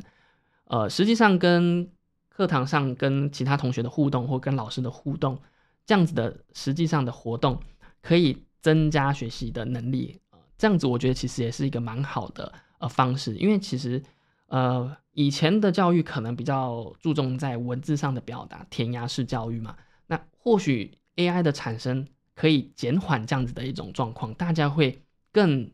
[0.65, 1.89] 呃，实际上跟
[2.28, 5.39] 课堂上跟其他同学的互动或跟老师的互动，
[5.86, 7.57] 这样子的实际上的活动
[8.01, 14.03] 可以增加学习的能力，呃，这样子我觉得其实也是一个蛮好的呃方式，因为其实
[14.47, 22.05] 呃以前的教育可能比较注重在文字上的表达，填鸭式教育嘛，那或许 AI 的产生。
[22.36, 25.71] 可以减缓这样子的一种状况，大家会更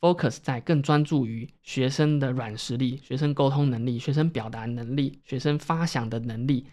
[0.00, 6.66] focus 在更专注于学生的软实力、学生沟通能力、学生表达能力、学生发想的能力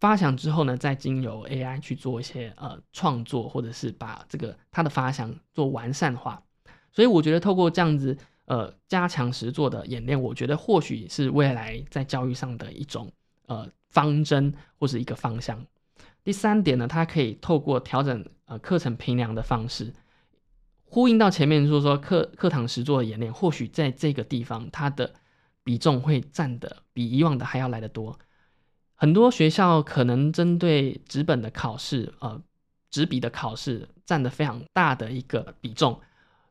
[0.00, 6.42] 发想之后呢，再经由 AI 去做一些呃创作，或者是把这个他的发想做完善化。
[6.90, 8.16] 所以我觉得透过这样子
[8.46, 13.12] 呃加强实作的演练，我觉得或许是未来在教育上的一种
[13.46, 15.64] 呃方针或是一个方向。
[16.24, 19.94] 第三点呢，它可以透过调整呃课程评量的方式，
[20.82, 25.14] 呼应到前面说说课课堂实作的演练，或许在这个地方它的
[25.62, 28.18] 比重会占的比以往的还要来得多。
[28.96, 32.42] 很多学校可能针对纸本的考试，呃，
[32.90, 36.00] 纸笔的考试占的非常大的一个比重。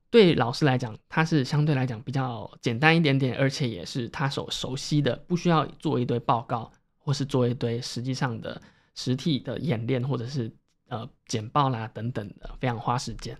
[0.09, 8.61] 对老师来讲，它是相对来讲比较简单一点点，而且也是他所熟悉的，不需要做一堆报告，或是做一堆实际上的。
[8.95, 10.51] 实体的演练或者是
[10.89, 13.37] 呃简报啦等等的，非常花时间，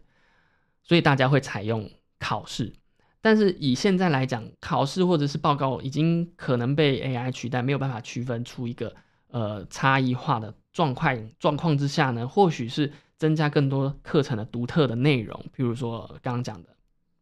[0.83, 2.73] 所以大家会采用考试。
[3.21, 8.95] 但是以现在来讲，考试或者是报告已经可能被 AI 取代，没有办法区分出一个
[9.27, 16.69] 呃差异化的状况状况之下呢，或许是增加更多课程的独特的内容，譬如说刚刚讲的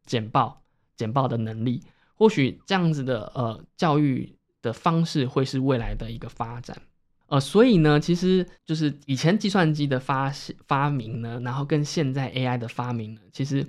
[0.06, 0.62] 简报
[0.96, 1.82] 简报的能力，
[2.14, 6.80] 或许这样子的呃教育的方式会是未来的一个发展。
[7.28, 10.32] 呃，所以呢，其实就是以前计算机的发
[10.66, 13.66] 发明呢，然后跟现在 AI 的发明呢，其实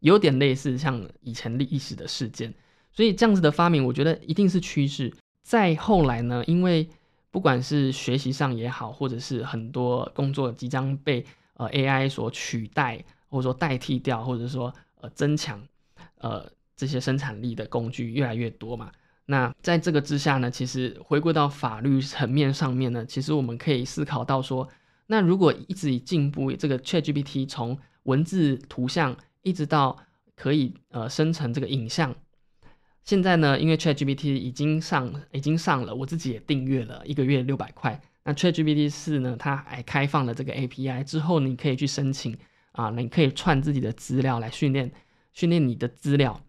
[0.00, 2.52] 有点类似，像以前历史的事件。
[2.92, 5.12] 所以这样子的发明，我觉得一定是趋势。
[5.42, 6.88] 再后来呢，因为
[7.30, 11.24] 不管是学习上也好，或者是很多工作即将被
[11.54, 15.60] 呃 AI 所取代，或者说代替掉，或者说呃增强
[16.18, 18.92] 呃这些生产力的工具越来越多嘛。
[19.26, 24.68] 那在这个之下呢，其实回归到法律层面上面呢，其实我们可以思考到说，
[25.06, 29.96] 那如果一直以进步，这个 ChatGPT 从文字、图像一直到
[30.36, 32.14] 可以呃生成这个影像，
[33.02, 37.98] 现在呢，因为 ChatGPT 已经上已经上了，我自己也订阅了一个月六百块。
[38.24, 42.36] 那 ChatGPT 四呢，它还开放了这个 API 之后，你可以去申请
[42.72, 44.92] 啊，你可以串自己的资料来训练
[45.32, 46.43] 训练你的资料。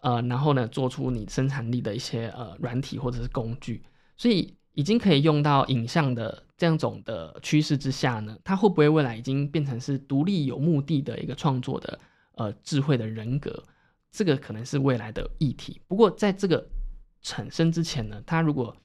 [0.00, 3.82] 呃，然后呢，做出你生产力的一些呃软体或者是工具，
[4.16, 11.98] 所以已经可以用到影像的这样种的趋势之下呢，它会不会未来已经变成是独立有目的的一个创作的
[12.36, 13.64] 呃智慧的人格？
[14.12, 15.80] 这个可能是未来的议题。
[15.88, 16.64] 不过在这个
[17.20, 18.76] 产生之前呢，它如果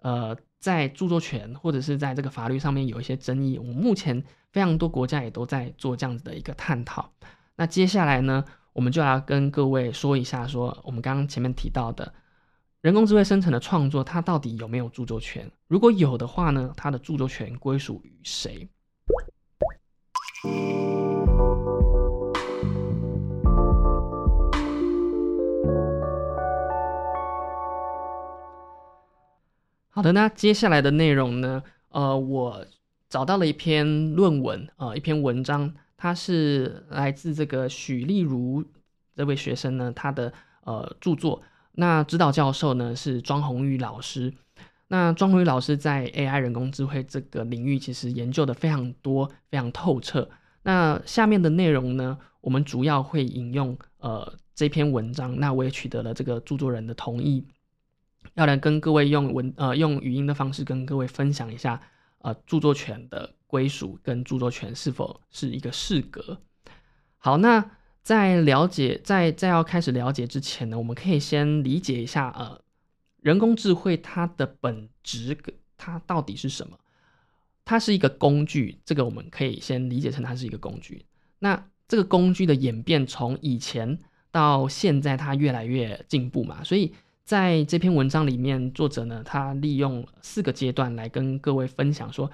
[0.00, 7.12] 呃在著作权或者是在这个法律上面有一些争议，我们目前非常多国家也都在做这样子的一个探讨。
[7.56, 8.42] 那接下来呢？
[8.74, 12.14] 我们就要跟各位说一下，说我们刚刚前面提到的
[12.80, 15.50] 人工智慧生成的创作，它到底有没有著作权？
[15.68, 18.66] 如果有的话呢，它的著作权归属于谁？
[29.90, 31.62] 好的，那接下来的内容呢？
[31.90, 32.64] 呃，我
[33.10, 35.74] 找到了一篇论文，呃，一篇文章。
[36.02, 38.64] 他是来自这个许丽如
[39.14, 40.32] 这位学生呢，他的
[40.64, 41.40] 呃著作。
[41.74, 44.34] 那指导教授呢是庄宏宇老师。
[44.88, 50.28] 那庄宏宇老师在 AI 人工智慧这个领域其实研究的非常多，非常透彻。
[50.64, 55.38] 那下面的内容呢，我们主要会引用呃这篇文章。
[55.38, 57.46] 那我也取得了这个著作人的同意，
[58.34, 61.80] 要来跟各位用文呃用语音的方式跟各位分享一下
[62.22, 63.34] 呃著作权的。
[63.52, 66.40] 归属跟著作权是否是一个适格？
[67.18, 67.72] 好，那
[68.02, 72.62] 在了解在在要开始了解之前呢，我们可以先理解一下，呃，
[73.20, 75.36] 人工智慧它的本质，
[75.76, 76.78] 它到底是什么？
[77.62, 81.04] 它是一个工具，这个我们可以先理解成它是一个工具。
[81.40, 83.98] 那这个工具的演变，从以前
[84.30, 86.64] 到现在，它越来越进步嘛。
[86.64, 92.30] 所以在这篇文章里面，作者呢，他利用四个阶段来跟各位分享说。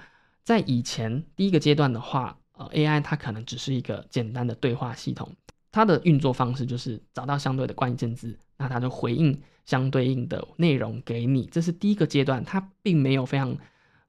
[0.49, 5.31] 在以前第一个阶段的话，呃，AI 它可能只是一个简单的对话系统，
[5.71, 11.45] 它的运作方式就是找到相对的关键字，那它就回应相对应的内容给你。
[11.51, 13.55] 这是第一个阶段，它并没有非常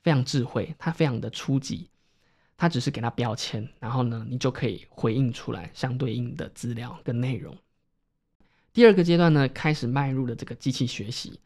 [0.03, 1.91] 非常智慧，它非常的初级，
[2.57, 7.55] 它只是给它标签，然后呢，你就可以回应出来相对应的资料跟内容。
[8.73, 11.39] 第二个阶段呢，开始迈入了这个机器学习，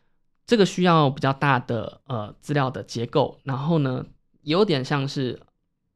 [0.46, 4.06] 这个需要比较大的呃资料的结构，然后呢。
[4.44, 5.40] 有点像是，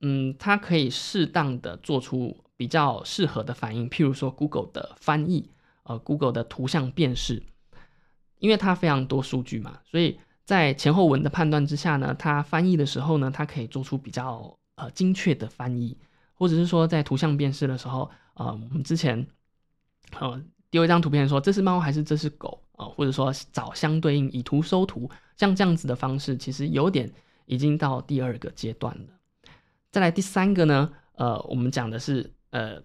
[0.01, 5.51] 嗯，它可以适当的做出比较适合的反应，譬如说 Google 的翻译，
[5.85, 7.43] 呃，Google 的图像辨识，
[8.39, 15.97] 因为它非常多数据嘛，所以在前后文的判断之下呢，它翻译的时候呢，它可以做出比较呃精确的翻译，
[16.35, 19.27] 或者是说在图像辨识的时候，呃，我们之前
[20.19, 20.41] 呃
[20.71, 27.13] 丢一张图片说这是猫还是这是狗啊，或者说找相对应以图搜图，像这样子的方式，其实有点。
[27.49, 29.19] 已经到第二个阶段了。
[29.91, 32.81] 再来第三个呢，呃，我们讲的是呃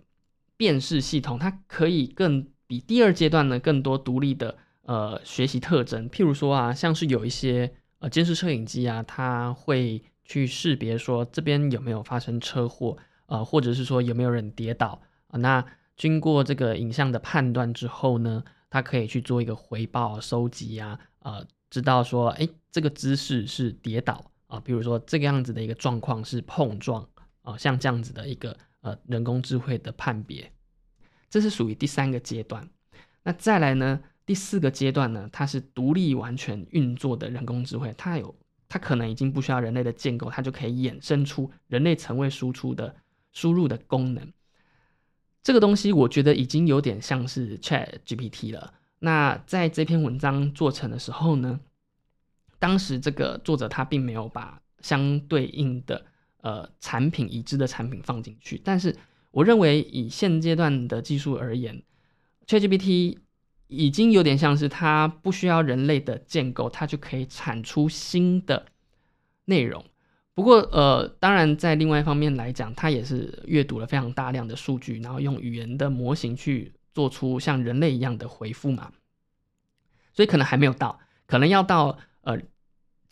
[0.57, 6.09] 辨识系统，它可以更比第二阶段呢更多独立的呃学习特征。
[6.09, 15.37] 譬如说啊，像是有一些呃监视摄影机啊，它会去识别说这边有没有发生车祸，呃，或者是说有没有人跌倒啊。
[15.37, 15.63] 那
[15.97, 27.07] 经过这个影像的判断之后呢，它可以去做一个回报收集啊，呃，知道说，哎，这个姿势是跌倒啊，比如说这个样子的一个状况是碰撞
[27.41, 30.51] 啊，像这样子的一个呃人工智慧的判别，
[31.29, 32.69] 这是属于第三个阶段。
[33.23, 38.35] 那再来呢，第四个阶段呢，它是独立完全运作的人工智慧，它有。
[38.69, 42.95] 它可能已经不需要人类的建构，它就可以衍生出人类曾未输出的
[43.31, 44.33] 输入的功能。
[45.43, 48.73] 这个东西我觉得已经有点像是 Chat GPT 了。
[48.97, 51.59] 那在这篇文章做成的时候呢，
[52.63, 56.05] 当时这个作者他并没有把相对应的
[56.39, 58.95] 呃产品已知的产品放进去，但是
[59.31, 61.83] 我认为以现阶段的技术而言
[62.47, 63.17] ，Chat GPT。
[63.69, 68.67] 已经有点像是它不需要人类的建构，它就可以产出新的
[69.45, 69.83] 内容。
[70.35, 78.91] 不过，呃，当然在另外一方面来讲，它也是阅读了非常大量的数据，然后用语言的模型去做出像人类一样的回复嘛。
[80.13, 82.39] 所以可能还没有到，可能要到呃，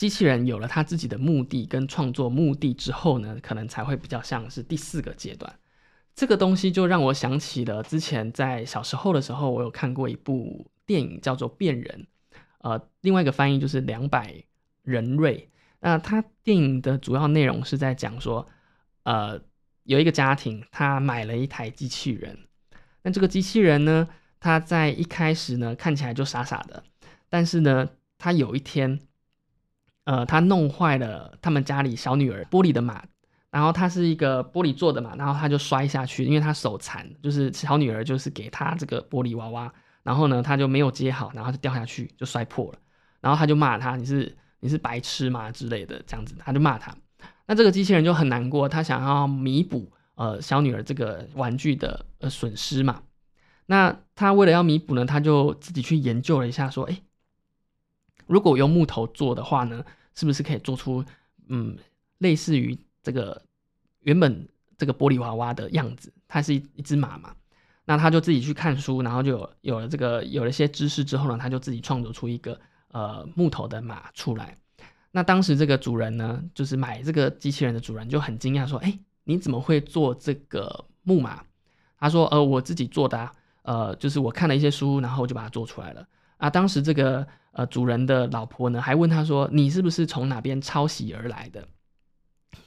[0.01, 5.59] 机器人有了它自己的目的跟创作目的之后呢，可能才会比较像是第四个阶段。
[6.15, 12.07] 这个东西就让我想起了之前在小时候的时候，我有看过一部电影叫做《变人》，
[12.61, 14.43] 呃，另外一个翻译就是《两百
[14.81, 15.37] 人瑞》。
[15.81, 18.47] 那它电影的主要内容是在讲说，
[19.03, 19.39] 呃，
[19.83, 22.39] 有一个家庭他买了一台机器人，
[23.03, 24.07] 那这个机器人呢，
[24.39, 26.83] 它在一开始呢看起来就傻傻的，
[27.29, 27.87] 但是呢，
[28.17, 28.99] 他有一天，
[30.11, 33.01] 呃，他弄坏了他们家里小女儿玻璃的马。
[33.49, 42.79] 然后它是一个玻璃做的嘛，然后他就摔下去，因为他手残，就是小女儿就是给他这个玻璃娃娃，然后呢他就没有接好，然后就掉下去就摔破了，
[43.19, 46.95] 然后他就骂他你是你是白痴嘛之类的这样子，他就骂他。
[47.45, 53.01] 那这个机器人就很难过，他想要弥补呃小女儿这个玩具的呃损失嘛。
[53.65, 57.01] 那他为了要弥补呢，他就自己去研究了一下，说哎，
[58.27, 59.83] 如果用木头做的话呢，
[60.15, 61.03] 是不是可以做出
[61.47, 61.77] 嗯
[62.19, 62.77] 类似于。
[63.03, 63.41] 这个
[64.01, 64.47] 原本
[64.77, 67.35] 这个玻璃娃娃的样子，它是一一只马嘛，
[67.83, 74.55] 那他就自己去看书，然后就有有了这个有了一些知识之后呢，他就自己创作出一个呃木头的马出来。
[75.09, 81.43] 那当时这个主人呢，就是买这个机器人的主人就很惊讶说：“哎，你怎么会做这个木马？”
[81.97, 83.31] 他说：“呃，我自己做的，
[83.63, 86.07] 呃，就是我看了一些书，然后就把它做出来了。”
[86.41, 91.67] 啊，当时这个呃主人的老婆呢，还问他说：“你是不是从哪边抄袭而来的？”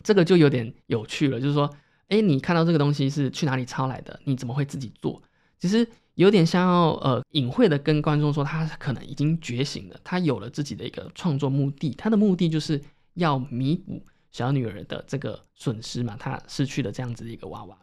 [0.05, 1.68] 这个就有点有趣了，就是说，
[2.07, 4.20] 哎，你看到这个东西是去哪里抄来的？
[4.25, 5.20] 你怎么会自己做？
[5.59, 12.81] 其实有点像要呃隐晦的跟观众说，他可能已经觉醒了，他有了自己的一个创作目的，他的目的就是
[13.14, 17.77] 要弥补小女儿的这个损失嘛，他失去了这样子的一个娃娃。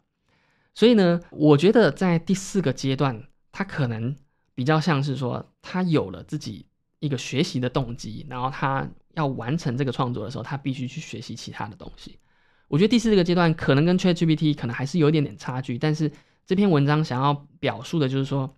[0.74, 3.22] 所以呢，我觉得在第四个阶段，
[3.52, 4.16] 他可能
[4.56, 6.66] 比较像是说，他有了自己
[7.00, 8.90] 一个学习的动机，然后他。
[9.14, 12.18] 要完成这个创作的时候，他必须去学习其他的东西。
[12.70, 16.10] 我觉得第四个阶段可能跟 ChatGPT 可能还是有一点点差距，但是
[16.46, 18.56] 这篇文章想要表述的就是说，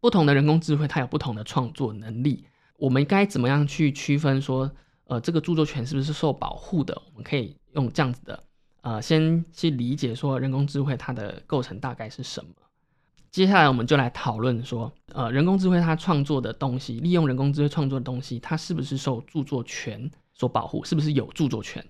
[0.00, 2.44] 不同的人工智慧它有不同的创作能力。
[2.76, 4.70] 我们该怎么样去区分说，
[5.04, 7.00] 呃，这个著作权是不是受保护的？
[7.06, 8.44] 我们可以用这样子的，
[8.82, 12.50] 呃，先去理解说人工智慧它的构成大概是什么。
[13.30, 20.82] 接下来我们就来讨论说，呃，人工智慧它创作的东西，利用人工智慧创作的东西，它是不是受著作权所保护？
[20.82, 21.86] 是不是有著作权？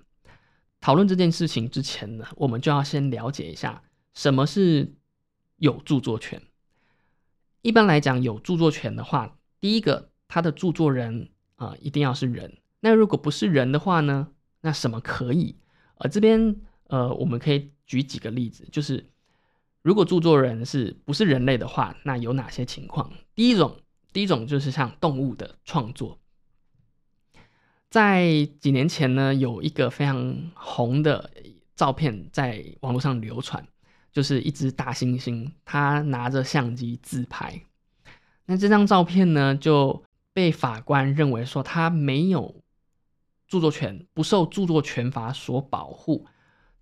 [0.80, 3.80] 讨论这件事情之前呢，我们就要先了解一下
[4.14, 4.92] 什么是
[5.56, 6.42] 有著作权。
[7.62, 12.58] 一般来讲，有著作权的话，第一个，它的著作人啊，一定要是人。
[12.80, 14.28] 那如果不是人的话呢，
[14.62, 15.56] 那什么可以？
[15.98, 16.56] 呃，这边
[16.88, 19.08] 呃，我们可以举几个例子，就是。
[19.82, 23.10] 如果著作人是不是人类的话，那有哪些情况？
[23.34, 23.80] 第一种，
[24.12, 26.18] 第一种就是像动物的创作。
[27.88, 31.30] 在几年前呢，有一个非常红的
[31.74, 33.66] 照片在网络上流传，
[34.12, 37.62] 就是一只大猩猩，它拿着相机自拍。
[38.44, 40.02] 那这张照片呢，就
[40.34, 42.62] 被法官认为说它没有
[43.46, 46.26] 著作权，不受著作权法所保护。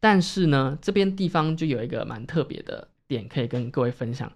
[0.01, 4.31] 但是呢，这边地方就有一个蛮特别的点可以跟各位分享。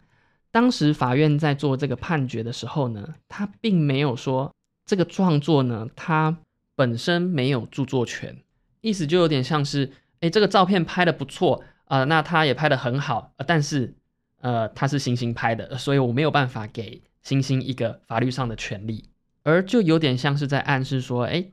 [0.50, 4.52] 当时法院在做这个判决的时候呢，他并没有说
[4.84, 6.36] 这个创作呢，它
[6.74, 8.36] 本身没有著作权，
[8.80, 13.94] 意思就有点像是，哎，这个照片拍的不错啊，那他也拍的很好，但是，
[14.40, 19.04] 呃，他是星星拍的，所以我没有办法给星星一个法律上的权利，
[19.44, 21.52] 而就有点像是在暗示说，哎，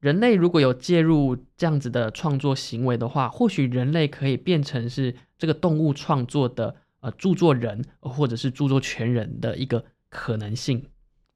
[0.00, 10.86] 人类如果有介入这样子的创作行为的话，或许人类可以变成是这个动物创作的呃著作人或者是著作权人的一个可能性。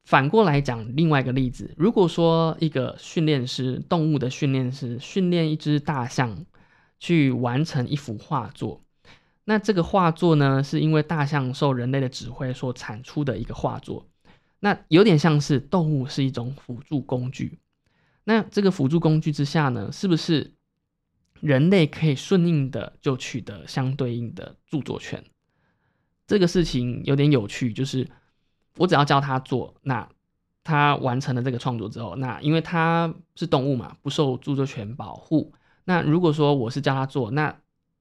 [0.04, 6.44] 反过来讲，另外一个例子，如果说一个训练师，动物的训练师训练一只大象
[7.00, 8.84] 去完成一幅画作，
[9.44, 14.06] 那这个画作呢，是因为大象受人类的指挥所产出的一个画作，
[14.60, 17.58] 那有点像是动物是一种辅助工具。
[18.24, 20.54] 那这个辅助工具之下呢，是不是
[21.40, 25.24] 人类可以顺应的就取得相对应的著作权？
[26.26, 28.08] 这个事情有点有趣，就是。
[28.78, 30.08] 我只要教他做，那
[30.64, 35.52] 他完成了这个创作之后，那因为他是动物嘛，不受著作权保护。
[35.84, 37.54] 那如果说我是教他做，那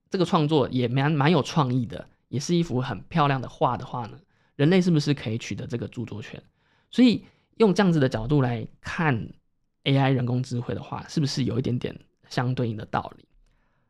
[0.10, 4.18] 这个创作也蛮蛮有创意的，也是一幅很漂亮的画的话呢，
[4.56, 6.42] 人类是不是可以取得这个著作权？
[6.90, 7.26] 所以
[7.58, 9.34] 用这样子的角度来看
[9.84, 11.98] AI 人工智慧的话，是不是有一点点
[12.30, 13.26] 相对应的道理？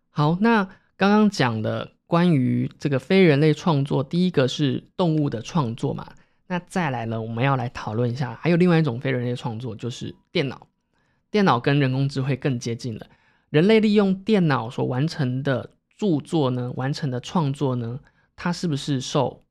[0.10, 0.64] 好，那
[0.98, 6.14] 刚刚讲的关于这个非人类创作，第一个是动物的创作嘛。
[6.48, 7.22] 那再来呢？
[7.22, 10.68] 我们要来讨论一下，还有另外一种非人类创作，就是电脑。
[11.30, 13.08] 电脑跟人工智慧更接近了。
[13.50, 18.02] 人类利用电脑所完成的著作呢，完成的创作呢，
[18.36, 19.44] 它是不是受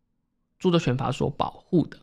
[0.59, 1.97] 著作权法所保护的？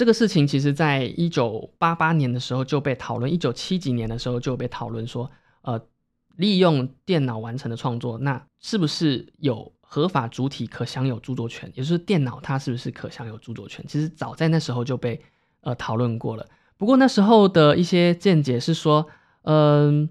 [0.00, 5.30] 这个事情其实在一九八八年的时候就被讨论，一九七几年的时候就被讨论说，
[5.60, 5.78] 呃，
[6.36, 9.70] 利用电脑完成的创作，那是不是有？
[9.82, 13.84] 合法主体可享有著作权，也就是电脑它是不是可享有著作权？
[13.88, 15.20] 其实早在那时候就被
[15.62, 16.46] 呃讨论过了。
[16.78, 19.08] 不过那时候的一些见解是说，
[19.42, 20.08] 嗯，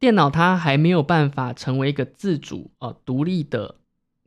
[0.00, 3.76] 电脑它还没有办法成为一个自主呃独立的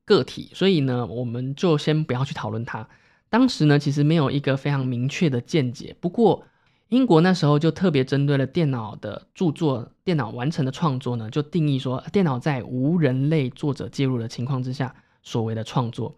[0.06, 2.88] 个体，所以呢，我们就先不要去讨论它。
[3.30, 5.96] 当时呢，其实没有一个非常明确的见解。
[6.00, 6.44] 不过
[6.90, 16.16] 英国那时候就特别针对了电脑的著作、电脑完成的创作呢，就定义说，电脑在无人类作者介入的情况之下所谓的创作，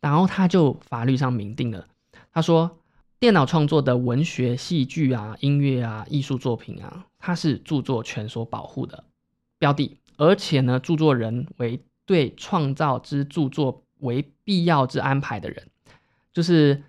[0.00, 1.86] 然后他就法律上明定了，
[2.32, 2.78] 他说，
[3.18, 9.04] 电脑创作的文学、戏剧啊、音乐啊、艺术作品啊，它是著作权所保护的
[9.58, 15.68] 标的，而且呢，著作人为对创造之著作为必要之安排的人，
[16.32, 16.82] 就是。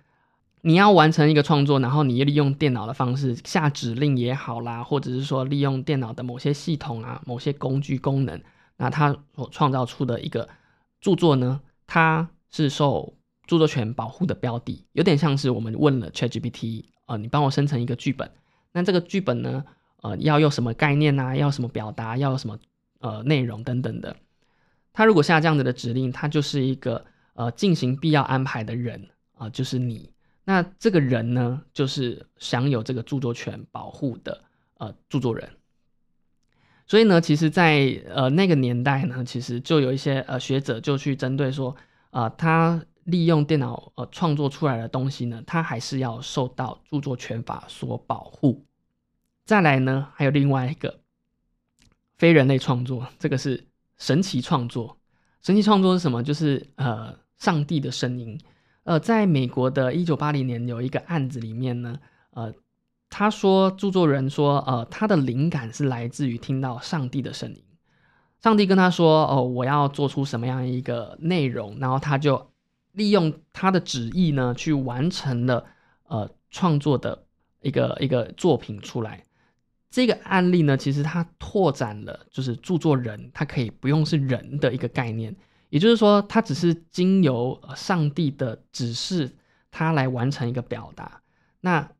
[0.64, 8.40] 你要完成一个创作，然后你利用电脑的方式下指令也好啦，或者是说利用电脑的某些系统啊、某些工具功能，
[8.76, 10.48] 那它所创造出的一个
[11.00, 13.12] 著作呢，它是受
[13.44, 18.30] 著作权保护的标的，有点像是我们问了 ChatGPT，呃，你帮我生成一个剧本，
[18.70, 19.64] 那这个剧本呢，
[20.02, 22.56] 呃，要用什么概念啊，要什么表达，要什么
[23.00, 24.14] 呃内容等等的，
[24.92, 29.08] 它如果下这样子的指令，它就是一个呃进行必要安排的人
[29.42, 30.12] 啊，就是你。
[30.44, 34.44] 那这个人呢，就是享有这个著作权保护的
[34.78, 35.50] 呃著作人。
[36.86, 41.74] 所以呢，其实，在呃那个年代呢，其实就有一些呃学者就去针对说，
[42.10, 48.64] 啊，他利用电脑呃创作出来的东西呢，他还是要受到著作权法所保护。
[49.44, 51.00] 再来呢，还有另外一个
[52.18, 53.66] 非人类创作，这个是
[53.98, 54.98] 神奇创作。
[55.40, 56.22] 神奇创作是什么？
[56.22, 58.38] 就是呃上帝的声音。
[58.84, 61.98] 呃，在美国的一九八零年有一个案子里面呢，
[62.30, 62.52] 呃，
[63.08, 67.62] 他说著作人说，呃，他的灵感是来自于听到上帝的声音，
[68.42, 72.50] 上帝跟他说，哦，我要做出什么样一个内容，然后他就
[72.92, 75.64] 利用他的旨意呢，去完成了
[76.08, 77.24] 呃创作的
[77.60, 79.22] 一个一个作品出来。
[79.90, 85.36] 这个案例呢，其实它拓展了就是著作人他可以不用是人的一个概念。
[85.72, 89.34] 也就是说，他只是经由上帝的指示，
[89.70, 91.22] 他来完成一个表达。
[91.62, 91.90] 那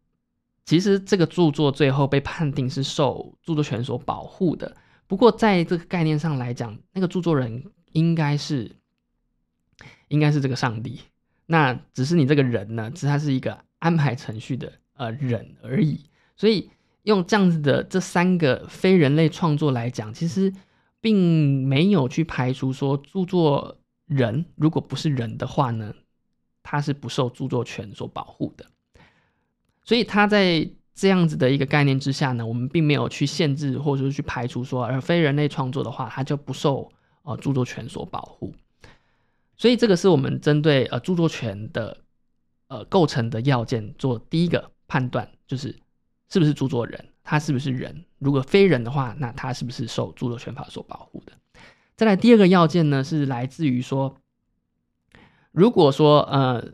[0.66, 4.76] 其实这个著作最后被判定是受著作权所保护的。
[5.06, 8.70] 不过，在这个概念上来讲，那个著作人应该是
[10.08, 11.00] 应该是这个上帝。
[11.46, 16.10] 那只是你这个人呢，只是他是一个安排程序的呃人而已。
[16.36, 16.70] 所以，
[17.04, 20.52] 用这样子的这三个非人类创作来讲，其实。
[21.02, 23.76] 并没有去排除说著作
[24.06, 25.92] 人如果不是人的话呢，
[26.62, 28.64] 他是不受著作权所保护的。
[29.84, 36.90] 所以他在这样子的一个概念之下呢，我们并没有去限制或者是去排除说，而非人类创作的话，它就不受
[37.22, 38.54] 呃著作权所保护。
[39.56, 41.98] 所以这个是我们针对呃著作权的
[42.68, 45.74] 呃构成的要件做第一个判断，就是
[46.28, 47.11] 是不是著作人。
[47.22, 48.04] 他是不是人？
[48.18, 51.32] 如果非人的话，那他是不是受著作权法所保护的？
[51.96, 54.16] 再来第二个要件呢，是来自于说，
[55.50, 56.72] 如果说呃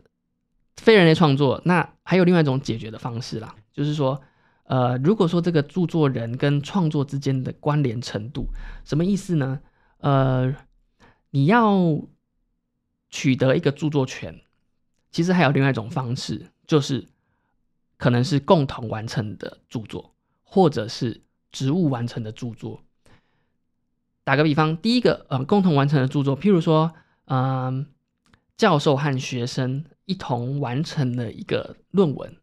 [0.77, 4.21] 非人类创作，那还有另外一种解决的方式啦，就是说。
[4.69, 8.45] 呃，如果说这个著作人跟创作之间的关联程度，
[8.85, 9.59] 什么意思呢？
[9.97, 10.55] 呃，
[11.31, 11.99] 你要
[13.09, 14.39] 取得一个著作权，
[15.09, 17.07] 其实还有另外一种方式，就是
[17.97, 20.13] 可能是共同完成的著作，
[20.51, 21.21] 或者是
[21.51, 22.81] 职务完成的著作。
[24.23, 26.91] 打个比方，第一个呃，共同完成的著作，譬如说，
[27.25, 27.85] 嗯，
[28.57, 32.35] 教授和学生一同完成了一个论文，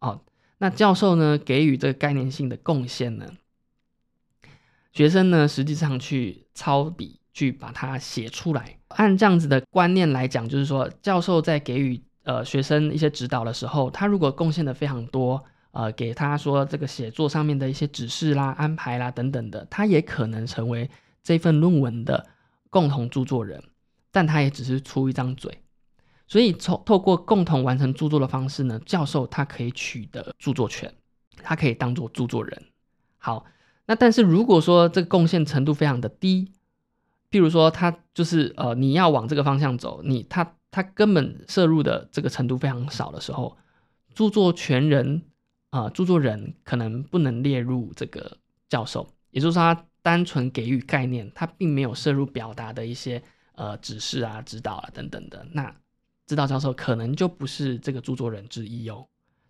[0.00, 0.20] 哦。
[0.58, 3.32] 那教授呢给予这个概念性的贡献呢？
[4.92, 8.78] 学生呢实际上去抄笔去把它写出来。
[8.88, 15.42] 按这样子的观念来讲，就是说教授在给予呃学生一些指导的时候，他如果贡献的非常多，
[15.72, 20.88] 呃，给他说这个写作上面的一些指示啦、安排啦等等的，他也可能成为
[21.22, 22.26] 这份论文的
[22.70, 23.62] 共同著作人，
[24.10, 25.58] 但他也只是出一张嘴。
[26.26, 30.94] 所以，从透过共同完成著作的方式呢，教授他可以取得著作权，
[31.42, 32.62] 他可以当做著作人。
[33.18, 33.44] 好，
[33.86, 36.52] 那但是如果说这个贡献程度非常的低，
[37.30, 43.56] 譬如说他就是呃你要往这个方向走，你他他根本摄入的这个程度非常少的时候，
[44.14, 45.22] 著作权人
[45.72, 53.20] 啊著作人可能不能列入这个教授，也就是说他单纯给予概念，他并没有摄入表达的一些
[53.56, 55.74] 呃指示啊、指导啊等等的那。
[56.24, 59.04] 指导教授可能就不是这个著作人之一哦，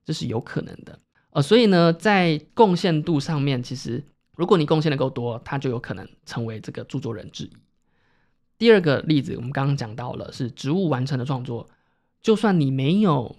[0.05, 0.99] 这是有可能的。
[1.31, 4.03] 呃，所以呢，在贡献度上面，其实
[4.35, 7.53] 如果你贡献的够多，他就有可能成为这个著作人之一。
[8.59, 11.69] 第二个例子，我们刚刚讲到了是职务完成的创作，
[12.21, 13.37] 就算你没有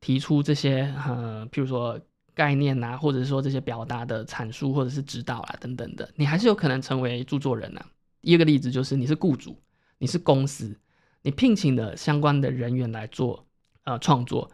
[0.00, 1.98] 提出这些呃，譬如说
[2.34, 7.84] 概念啊，或者是说这些表达的阐述，或者是指导啊等等的，你还是有可能成为著作人呐。
[8.20, 9.56] 第二个例子就是你是雇主，
[9.98, 10.76] 你是公司。
[11.22, 13.46] 你聘请的相关的人员来做
[13.84, 14.50] 呃创作，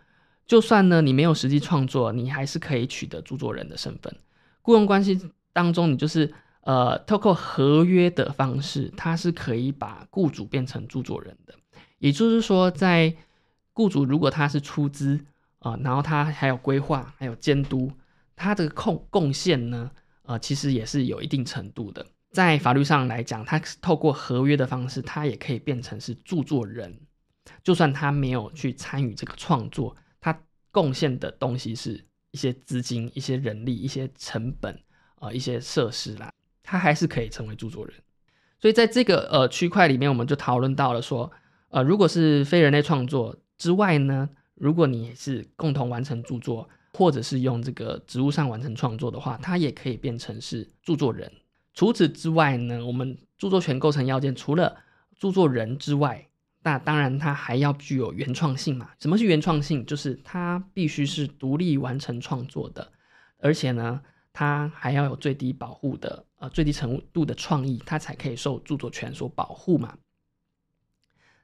[0.46, 4.14] 就算呢你没有实际创作，你还是可以取得著作人的身份。
[4.60, 5.18] 雇佣关系
[5.54, 6.30] 当中，你就是
[6.62, 11.54] 呃透过合约的方式，它是可以把雇主变成著作人的。
[11.98, 13.16] 也就是说，在
[13.72, 15.18] 雇主如果他是出资
[15.60, 17.90] 啊，然后他还有规划，还有监督，
[18.36, 19.90] 他这个贡贡献呢，
[20.22, 22.06] 呃其实也是有一定程度的。
[22.30, 27.00] 在法律上来讲，他透过合约的方式，他也可以变成是著作人，
[27.64, 30.38] 就算他没有去参与这个创作，他
[30.70, 34.78] 贡献的东西是一些资金、一些人力、一些成本
[35.16, 36.32] 啊、一些设施啦，
[36.62, 37.94] 他还是可以成为著作人。
[38.60, 41.32] 所以在这个呃区块里面，我们就讨论到了说，
[41.70, 44.28] 呃，如果是非人类创作之外呢，
[44.60, 51.30] 如果你是共同完成著作，或者是用这个职务上完成创作的话，它也可以变成是著作人。
[51.74, 54.76] 除此之外呢，我们著作权构成要件除了
[55.16, 56.26] 著作人之外，
[56.62, 58.90] 那当然它还要具有原创性嘛。
[58.98, 59.86] 什么是原创性？
[59.86, 62.90] 就是它必须是独立完成创作的，
[63.38, 64.02] 而且呢，
[64.32, 69.96] 它还要有最低保护的呃最低程度的创意，它才可以受著作权所保护嘛。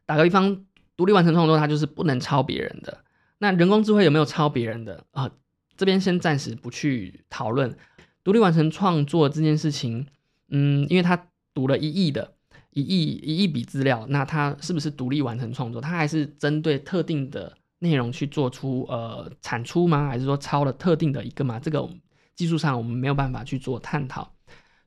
[0.05, 0.67] 打个比方，
[0.97, 3.05] 独立完成创作，它就是不能抄别人的。
[3.39, 5.31] 那人工智慧有没有抄别人的啊？
[5.77, 7.77] 这边先暂时不去讨论
[8.23, 10.07] 独立完成创作这件事情。
[10.49, 12.33] 嗯，因为他读了一亿的
[12.71, 15.81] 一亿一亿笔资料，那他是不是独立完成创作？
[15.81, 20.07] 他还是针对特定的内容去做出呃产出吗？
[20.07, 21.59] 还是说抄了特定的一个吗？
[21.59, 21.89] 这个
[22.37, 24.33] 技术上我们没有办法去做探讨。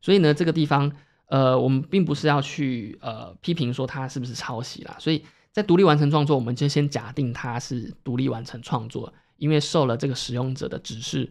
[0.02, 0.90] 所以呢，这个地方
[1.26, 4.96] 呃，我们并不是要去呃批评说他是不是抄袭啦。
[5.00, 5.26] 所以
[5.58, 11.28] 在独立完成创作，我们就先假定它是独立完成创作，因为受了这个使用者的指示，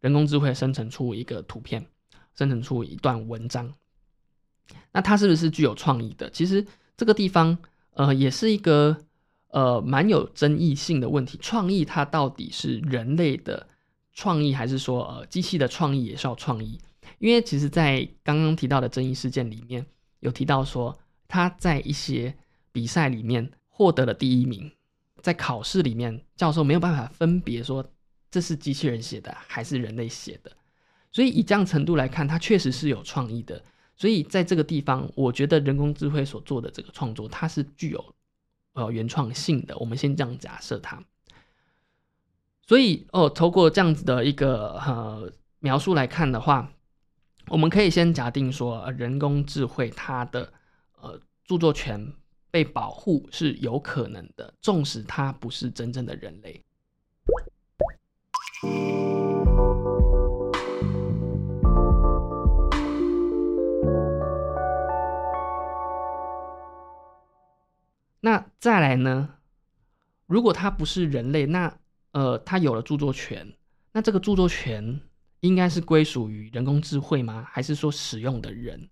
[0.00, 1.86] 人工智慧生成出一个图片，
[2.34, 3.72] 生成出一段文章。
[4.92, 6.28] 那它是不是具有创意的？
[6.28, 7.56] 其实这个地方，
[7.94, 8.94] 呃，也是一个
[9.48, 11.38] 呃蛮有争议性的问题。
[11.40, 13.66] 创意它到底是人类的
[14.12, 16.78] 创意，还是说呃机器的创意也是要创意？
[17.18, 19.86] 因为其实，在刚刚提到的争议事件里面
[20.18, 22.36] 有提到说，他在一些
[22.72, 23.50] 比赛里面
[23.80, 24.70] 获得了第一名，
[25.22, 27.82] 在考试里面教授没有办法分别说
[28.30, 30.52] 这是机器人写的还是人类写的，
[31.10, 33.64] 所以以这样程度来看，它确实是有创意的。
[33.96, 38.14] 所以在这个地方，我觉得人工智慧所做的这个创作，它是具有
[38.74, 39.74] 呃原创性的。
[39.78, 41.02] 我们先这样假设它。
[42.66, 46.70] 所以哦，透过这样子的一个呃描述来看的话，
[47.48, 50.52] 我们可以先假定说，人工智慧它的
[51.00, 52.12] 呃著作权
[52.50, 56.62] 被保护是有可能的纵使他不是真正的人类。
[68.22, 69.36] 那再来呢？
[70.26, 71.78] 如果他不是人类那
[72.12, 73.54] 呃他有了著作权
[73.92, 75.00] 那这个著作权
[75.40, 77.46] 应该是归属于人工智慧吗？
[77.48, 78.90] 还是说使用的人？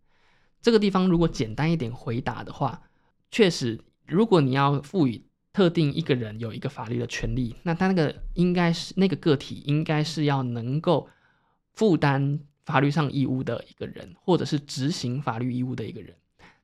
[0.63, 2.88] 这个地方如果简单一点回答的话
[3.31, 5.23] 确实，如果你要赋予
[5.53, 11.09] 特定一个人有一个法律的权利，那他那个应该是那个个体应该是要能够
[11.75, 16.15] 负担法律上义务的一个人，或者是执行法律义务的一个人。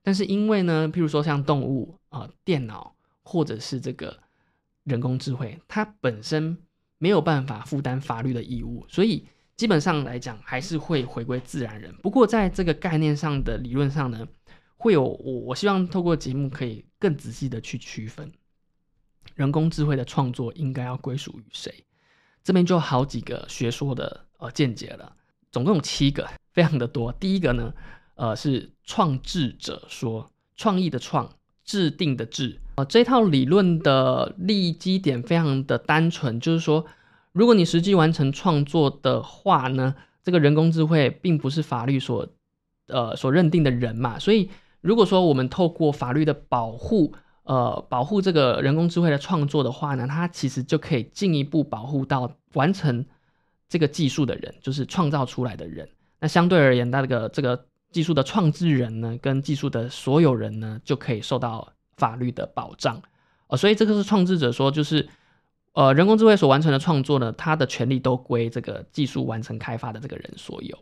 [0.03, 4.17] 但是因为呢，譬如说像动物啊、电脑或者是这个
[4.85, 6.57] 人工智慧，它本身
[6.99, 11.95] 没有办法负担法律的义务，所以基本上来讲还是会回归自然人。
[12.03, 14.29] 不过在这个概念上的理论上呢，
[14.85, 18.31] 会有我我希望透过节目可以更仔细的去区分。
[19.35, 21.73] 人工智慧的创作应该要归属于谁？
[22.43, 25.17] 这边就好几个学说的呃见解了，
[25.51, 27.11] 总共有七个，非常的多。
[27.13, 27.73] 第一个呢，
[28.17, 31.31] 呃是创制者说，创意的创，
[31.65, 36.85] 制定的制，呃这套理论的立基点非常的单纯，就是说，
[37.33, 42.29] 如果你实际完成创作的话呢，这个人工智慧并不是法律所
[42.89, 44.51] 呃所认定的人嘛，所以
[44.85, 47.13] 如果说我们透过法律的保护。
[47.47, 53.05] 呃，保护这个人工智慧的创作的话呢，它其实就可以进一步保护到完成
[53.69, 55.87] 这个技术的人，就是创造出来的人。
[56.21, 63.03] 那相对而言，那个这个技术的创制人呢，跟技术的所有人呢，就可以受到法律的保障。
[63.49, 65.07] 呃，所以这个是创制者说，就是
[65.75, 70.79] 呃，人工智慧所完成的创作呢，它的权利都归这个技术完成开发的这个人所有。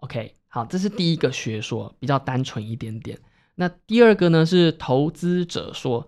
[0.00, 3.18] OK，好，这是第一个学说，比较单纯一点点。
[3.54, 6.06] 那第二个呢是投资者说，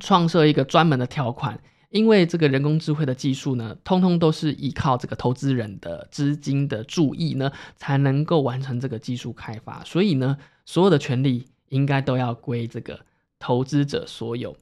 [0.00, 1.60] 创设一个专门的条款，
[1.90, 13.00] 因为这个人工智慧的技术呢，通通都是依靠这个投资人的资金的注意呢，才能够完成这个技术开发，所以呢，所有的权利应该都要归这个
[13.38, 14.56] 投资者所有。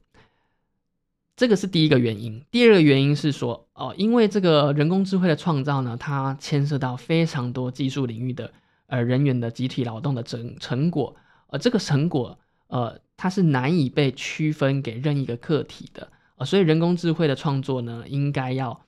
[1.35, 2.43] 这个是第一个原因。
[2.49, 8.51] 第二个原因是说，哦，因为这个人工智慧的创造呢，它牵涉到非常多技术领域的
[8.87, 11.15] 呃人员的集体劳动的成成果。
[11.49, 18.81] 呃，这个成果，呃，它是难以被区分给任意一个个体的，呃，所以人工智慧的创作呢，应该要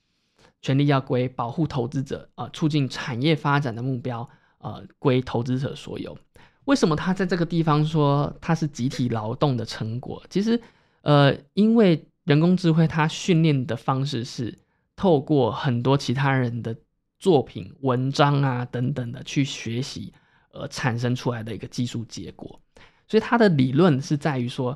[0.62, 4.28] 权利要归保护投资者，呃，促进产业发展的目标，
[4.58, 6.18] 呃，归投资者所有。
[6.66, 10.22] 为什么他在这个地方说它是集体劳动的成果？
[10.30, 10.62] 其实，
[11.02, 14.60] 呃，因为人工智慧它训练的方式是
[14.98, 16.76] 透过很多其他人的
[17.20, 20.12] 作品、文章啊等等的去学习。
[20.52, 22.60] 而产生出来的一个技术结果，
[23.08, 24.76] 所以它的理论是在于说，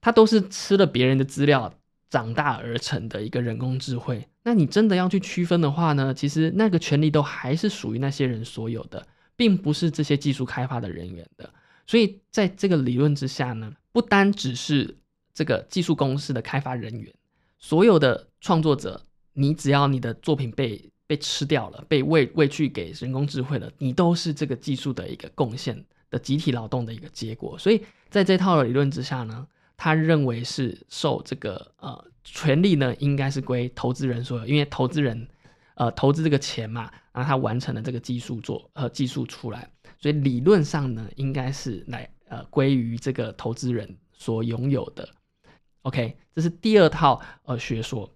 [0.00, 1.72] 它都是吃了别人的资料
[2.10, 4.26] 长大而成的一个人工智慧。
[4.42, 9.06] 那你真的要去区分的话呢，其实那个权利都还是属于那些人所有的，
[9.36, 11.48] 并不是这些技术开发的人员的。
[11.86, 14.96] 所以在这个理论之下呢，不单只是
[15.32, 17.14] 这个技术公司的开发人员，
[17.60, 19.00] 所有的创作者，
[19.32, 27.58] 你只要你的作品被被吃掉了，被喂喂去给人工智慧了，你都是这个技术的一个贡献的集体劳动的一个结果。
[27.58, 29.46] 所以在这套理论之下呢，
[29.76, 35.28] 他认为是受这个呃权利呢，应该是归投资人所有，因为投资人
[35.74, 45.06] 呃投资这个钱嘛，然后他完成了这个技术做呃技术出来，所以理论上呢，应该是来呃归于这个投资人所拥有的。
[45.82, 48.10] OK，这是第二套呃学说。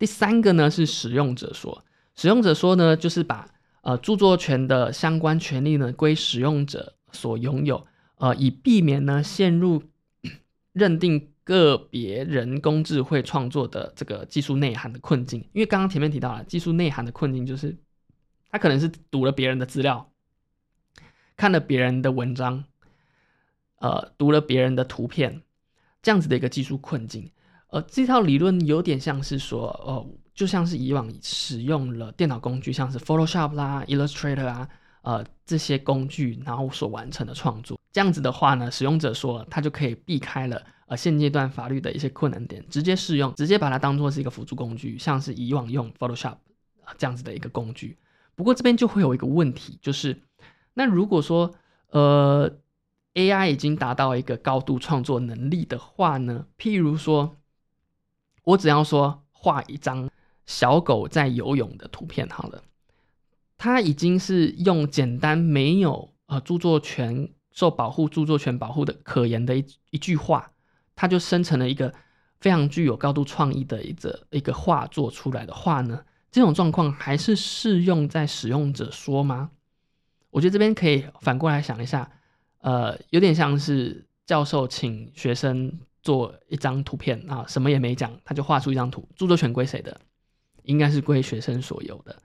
[0.00, 1.84] 第三个呢是使用者说，
[2.16, 3.46] 使用者说呢就是把
[3.82, 7.86] 呃著作权的相关权利呢归使用者所拥有，
[8.16, 9.82] 呃以避免呢陷入
[10.72, 15.40] 认定个别人工智慧创作的这个技术内涵的困境。
[15.52, 17.76] 因为刚刚前面提到了技术内涵的困境，就是
[18.50, 20.10] 他可能是读了别人的资料，
[21.36, 22.64] 看了别人的文章，
[23.76, 25.42] 呃读了别人的图片，
[26.00, 27.30] 这样子的一个技术困境。
[27.70, 34.68] 呃，这套理论有点像是说，哦，就像是以往使用了电脑工具，像是 Photoshop 啦、Illustrator 啊，
[35.02, 37.78] 呃，这些工具，然后所完成的创作。
[37.92, 46.38] 这样子的话呢，使用者说他就可以避开了呃现阶段法律的一些困难点，直接适用，直接把它当做是一个辅助工具，像是以往用 Photoshop
[46.98, 47.96] 这样子的一个工具。
[48.34, 50.20] 不过这边就会有一个问题，就是
[50.74, 51.54] 那如果说
[51.90, 52.50] 呃
[53.14, 57.36] AI 已经达到一个高度创作能力的话呢，譬如说。
[58.44, 60.10] 我只要说画一张
[60.46, 62.62] 小狗在游泳的图片好了，
[63.56, 70.52] 它已经是用简单没有呃著作权受保护、著作权保护的可言的一一句话，
[70.94, 71.92] 它就生成了一个
[72.40, 79.50] 非常具有高度创意的一个一个画作出来的话呢，这种状况还是适用在使用者说吗？
[80.30, 82.10] 我觉得这边可以反过来想一下，
[82.60, 90.00] 呃，有点像是教授请学生做一张图片啊，什么也没讲，他就画出一张图，著作权归谁的？
[90.62, 92.16] 应该是归学生所有的。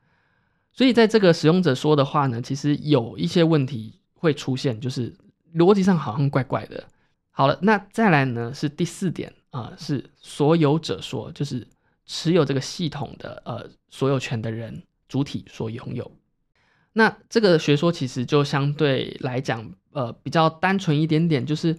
[0.72, 5.16] 所以在这个使用者说的话呢，其实有一些问题会出现，就是
[5.54, 6.84] 逻辑上好像怪怪的。
[7.32, 11.68] 好了，那再来呢是第四点啊，是所有者说，就是
[12.06, 16.12] 持有这个系统的呃所有权的人主体所拥有。
[16.94, 21.78] 那这个学说其实就相对来讲，呃，比较单纯一点点，就是，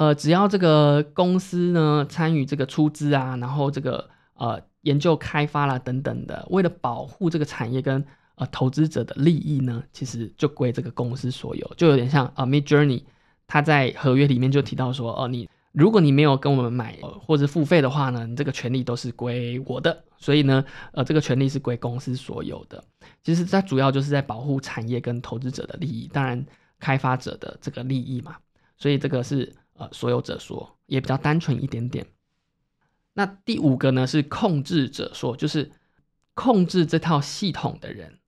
[0.00, 8.02] 呃，只要这个公司呢参与这个出资啊，然后这个呃研究开发啦等等的，为了保护这个产业跟
[8.36, 13.02] 呃投资者的利益呢，其实就归这个公司所有，就有点像啊，Mid Journey，
[13.46, 15.46] 他在合约里面就提到说，哦，你。
[15.72, 22.82] 如果你没有跟我们买或者付费的话呢，你这个权利都是归我的，所以呢，呃，这个权利是归公司所有的。
[23.22, 26.44] 其实它主要就是在保护产业跟投资者的利益，当然
[26.80, 28.34] 开发者的这个利益嘛。
[28.76, 32.06] 所以这个是呃所有者说，也比较单纯一点点。
[33.14, 35.72] 那第五个呢是控制者说，就是
[36.34, 38.18] 控制这套系统的人。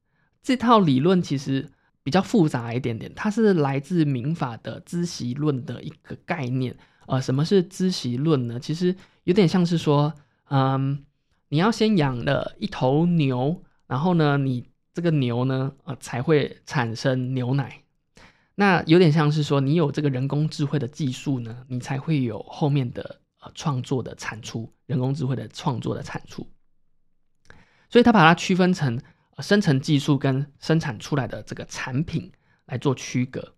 [0.42, 1.70] 这套理论其实
[2.02, 6.76] 比较复杂一点点，它是来自民法的知习论的一个概念。
[7.06, 8.58] 呃，什么是知习论呢？
[8.58, 10.12] 其实有点像是说，
[10.48, 11.04] 嗯，
[11.48, 17.81] 你要先养了一头牛，然后呢，你这个牛呢，呃，才会产生牛奶。
[18.54, 26.46] 那有点像是说，你有这个人工智慧的技术呢，你才会有后面的呃创作的产出，人工智慧的创作的产出。
[27.88, 29.00] 所以他把它区分成
[29.38, 32.30] 生成技术跟生产出来的这个产品
[32.66, 33.54] 来做区隔，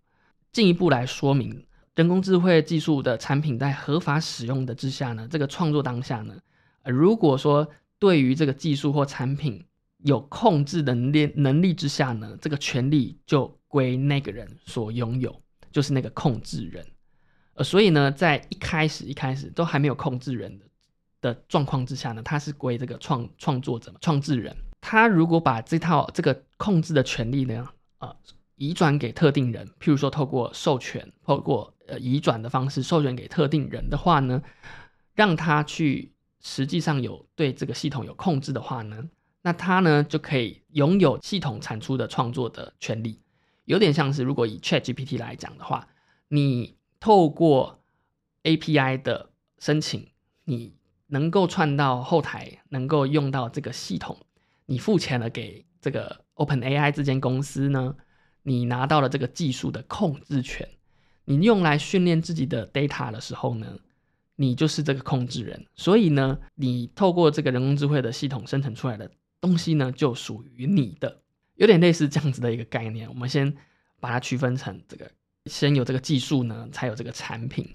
[0.51, 1.65] 进一步来说明。
[1.95, 6.35] 人工智慧技术的产品在合法使用的之下呢，这个创作当下呢，
[6.83, 7.69] 呃，如果说
[7.99, 9.65] 对于这个技术或产品
[9.99, 16.85] 有控制能力能力之下呢，这个权利就归那个人所拥有，就是那个控制人。
[17.55, 20.65] 呃，所以呢，在一开始一开始都还没有控制人的
[21.19, 24.55] 的状况之下呢，他是归这个创创作者、创制人。
[24.79, 28.15] 他如果把这套这个控制的权利呢，呃，
[28.55, 34.41] 移转给特定人，譬如说透过授权，透过呃，移转的方式授权给特定人的话呢，
[35.15, 39.03] 让他去实际上有对这个系统有控制的话呢，
[39.41, 43.19] 那他呢就可以拥有系统产出的创作的权利，
[43.65, 45.87] 有点像是如果以 Chat GPT 来讲的话，
[46.29, 47.83] 你透过
[48.43, 49.29] API 的
[49.59, 50.07] 申请，
[50.45, 50.75] 你
[51.07, 54.17] 能够串到后台，能够用到这个系统，
[54.65, 57.95] 你付钱了给这个 OpenAI 这间公司呢，
[58.43, 60.67] 你拿到了这个技术的控制权。
[61.25, 63.79] 你用来训练自己的 data 的时候呢，
[64.35, 69.09] 你就是这个控制人，所以呢，你透过这个人工智慧的系统生成出来的
[69.41, 71.21] 东西呢，就属于你的，
[71.55, 73.09] 有点类似这样子的一个概念。
[73.09, 73.55] 我们先
[73.99, 75.09] 把它区分成这个，
[75.45, 77.67] 先有这个技术呢，才有这个产品。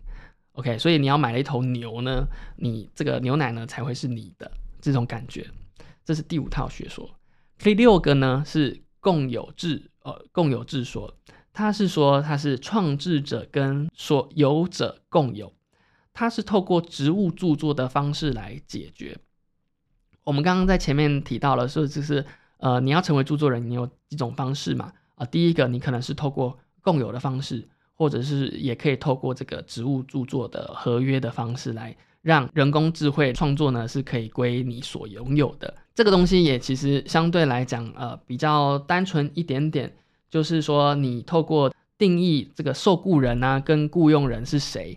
[0.53, 2.27] OK，所以你要买了一头牛呢，
[2.57, 4.51] 你这个牛奶呢才会是你的
[4.81, 5.49] 这种感觉。
[6.05, 7.09] 这是第五套学说。
[7.59, 11.15] 第六个呢是共有制，呃，共有制说。
[11.53, 15.53] 它是说，它是创制者跟所有者共有，
[16.13, 19.19] 它是透过植物著作的方式来解决。
[20.25, 22.25] 我们刚刚在前面提到了，说就是
[22.61, 24.93] 呃，你要成为著作人，你有几种方式嘛？
[25.17, 35.75] 啊，第一个你可能是透过共有的方式，或者是也可以透过这个职务著作的合约的方式来让人工智慧创作呢，是可以归你所拥有的。
[35.95, 39.95] 这个东西也其实相对来讲，呃，比较单纯一点点。
[40.31, 44.97] 就是说，你透过定义这个受雇人啊，跟雇佣人是谁，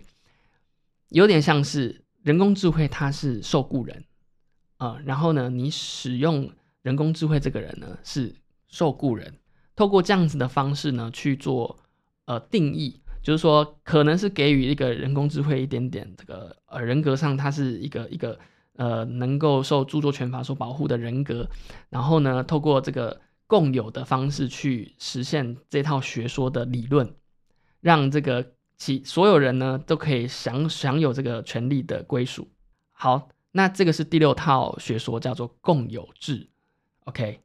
[1.08, 4.04] 有点像是人工智慧，它是受雇人
[4.76, 4.96] 啊。
[5.04, 6.48] 然后呢，你使用
[6.84, 8.32] 人工智慧这个人呢是
[8.68, 9.34] 受雇人，
[9.74, 11.76] 透过这样子的方式呢去做
[12.26, 18.38] 呃定义，就是说可能是给予一个人工智慧一点点这个呃人格上，它是一个一个
[18.76, 21.48] 呃能够受著作权法所保护的人格。
[21.90, 23.20] 然后呢，透过这个。
[23.46, 27.14] 共有的方式去实现这套学说的理论，
[27.82, 32.48] 让这个其所有人呢都可以享享有这个权利的归属。
[32.92, 36.48] 好，那这个是第六套学说，叫做共有制。
[37.04, 37.40] OK，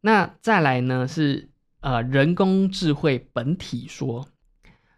[0.00, 1.48] 那再来呢是
[1.80, 4.28] 呃人工智慧本体说。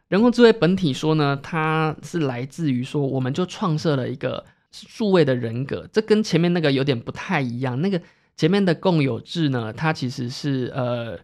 [0.08, 8.00] 人工智慧本体说呢，它是来自于说，我们就创设了一个数位的人格，这跟前面那个有点不太一样，那个。
[8.34, 11.18] 前面的共有制呢，它其实是呃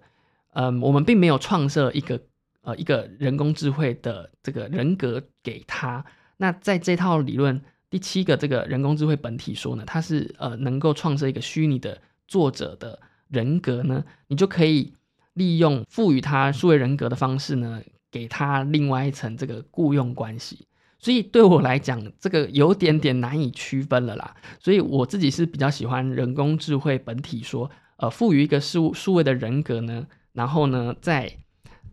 [0.52, 2.20] 呃，我们并没有创设一个
[2.60, 6.04] 呃一个人工智慧的这个人格给他。
[6.36, 14.92] 那在这套理论第七个这个人工智慧本体说呢，它是呃能够创设一个虚拟的作者的人格呢，你就可以
[15.32, 20.66] 利用赋予他数位人格的方式呢，给他另外一层这个雇佣关系。
[21.00, 24.34] 所以对我来讲，这个有点点难以区分了啦。
[24.58, 31.32] 所以我自己是比较喜欢人工智慧本体说，呃，赋予一个数数位的人格呢，然后呢，再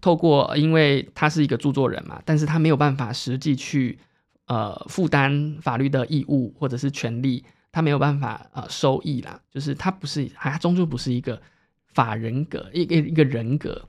[0.02, 4.00] 透过，因为他是一个著作人嘛，但是他没有办法实际去
[4.48, 7.44] 呃负担法律的义务或者是权利，
[7.76, 11.42] 他没有办法呃收益啦，就是他不是，他终究不是一个
[11.94, 13.86] 法人格，一个一个人格，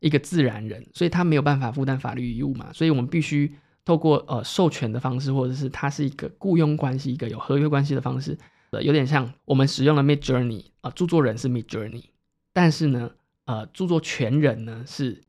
[0.00, 3.54] 一个自然人，所以他没有办法负担法律义务嘛，所以我们必须。
[3.84, 8.36] 透过呃授权的方式，或者是它是一个雇佣关系，一个有合约关系的方式，
[8.68, 12.04] 呃，有点像我们使用的 Mid Journey 啊，著作人是 Mid Journey，
[12.52, 13.10] 但是呢，
[13.46, 15.22] 呃，著作权人呢是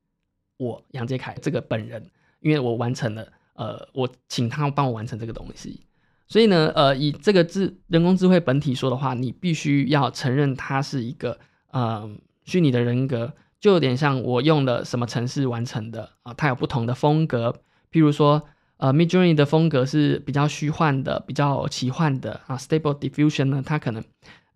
[0.58, 2.12] 我杨杰凯这个本人，
[2.42, 5.80] 因为我完成了，呃，我请他帮我完成这个东西，
[6.30, 11.40] 所以呢，呃，以这个智人工智慧本体说的话，你必须要承认它是一个
[11.72, 12.08] 呃
[12.46, 17.62] 虚拟的人格，就有点像我用了什么程式完成的啊，它有不同的风格。
[17.92, 18.44] 譬如说，
[18.78, 22.56] 呃，Midjourney 的风格是比较虚幻的、比较奇幻的啊。
[22.56, 24.04] Stable Diffusion 呢，它可能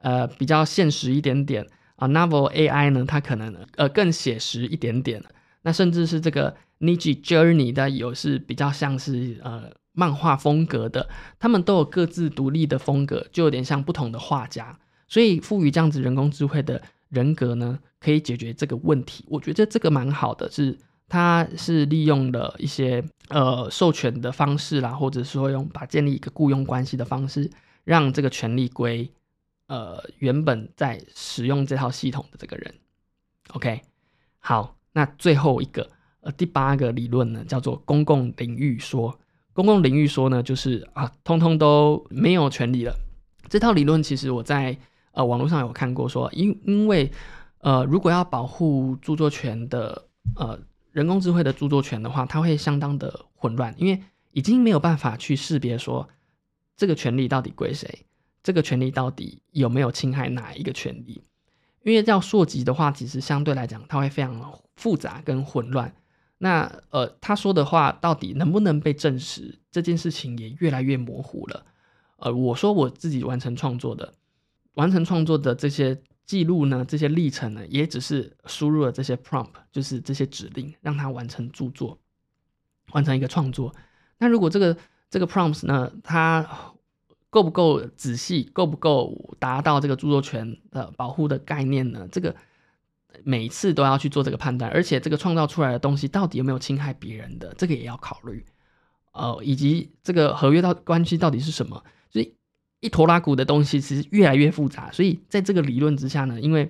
[0.04, 2.08] 呃比较现实一点点啊。
[2.08, 5.24] Novel AI 呢，它可能呃更写实一点点。
[5.64, 11.10] 那甚至是这个 Niji Journey 的有是比较像是呃漫画风格的，
[11.40, 14.78] 他们都有各自独立的风格，就有点像不同的画家。
[15.08, 19.26] 所以赋予这样子人工智慧的人格呢，可以解决这个问题。
[19.30, 20.78] 我觉得这个蛮好的，是。
[21.10, 27.52] 它是利用了一些呃授权的方式啦，或者说用把建立一个雇佣关系的方式，
[27.84, 29.12] 让这个权利归
[29.68, 32.74] 呃原本在使用这套系统的这个人。
[33.50, 33.82] OK，
[34.40, 35.88] 好，那最后一个
[36.22, 39.20] 呃第八个理论呢，叫做公共领域说。
[39.54, 42.94] 公共领域说呢，就是啊，通通都没有权利了。
[43.48, 44.78] 这套理论其实我在
[45.12, 47.12] 呃网络上有看过，说因因为
[47.60, 50.06] 呃如果要保护著作权的
[50.36, 50.60] 呃。
[50.94, 54.00] 人工智慧的著作权的话，它会相当的混乱，因为
[54.32, 56.08] 已经没有办法去识别说
[56.78, 58.06] 这个权利到底归谁，
[58.44, 61.24] 这个权利到底有没有侵害哪一个权利。
[61.82, 64.40] 因为要溯及的话，其实相对来讲，它会非常
[64.76, 65.92] 复杂跟混乱。
[66.38, 71.66] 那呃，他说的话到底能不能被证实，这件事情也越来越模糊了。
[72.18, 74.14] 呃，我说我自己完成创作的，
[74.74, 76.02] 完成创作的这些。
[76.26, 76.86] 记录呢？
[76.88, 82.00] 这些历程呢，也只是输入了这些 prompt，就是这些指令，让它完成著作，
[82.94, 83.76] 完成一个创作。
[84.20, 84.76] 那如果这个
[85.10, 86.74] 这个 prompts 呢，它
[87.30, 92.08] 够不够仔细，够不够达到这个著作权的保护的概念呢？
[92.10, 92.34] 这个
[93.24, 98.46] 每次都要去做这个判断，而且这个创造出来的东西到底有没有侵害别人的，这个也要考虑。
[99.14, 101.84] 呃，以及这个合约到关系到底是什么？
[102.12, 102.34] 所以。
[102.80, 106.70] 一坨拉古的东西其实越来越复杂，所以在这个理论之下呢，因为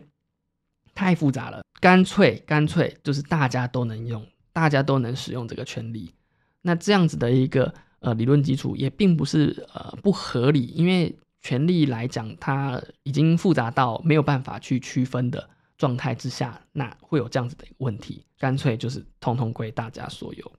[0.93, 6.13] 太复杂了，干脆干脆就是大家都能用，大家都能使用这个权利。
[6.61, 20.51] 那这样子的一个呃理论基础也并不是呃不合理，因为权利来讲，它已经复杂到没有办法去区分的状态之下，那会有这样子的问题，干脆就是通通归大家所有。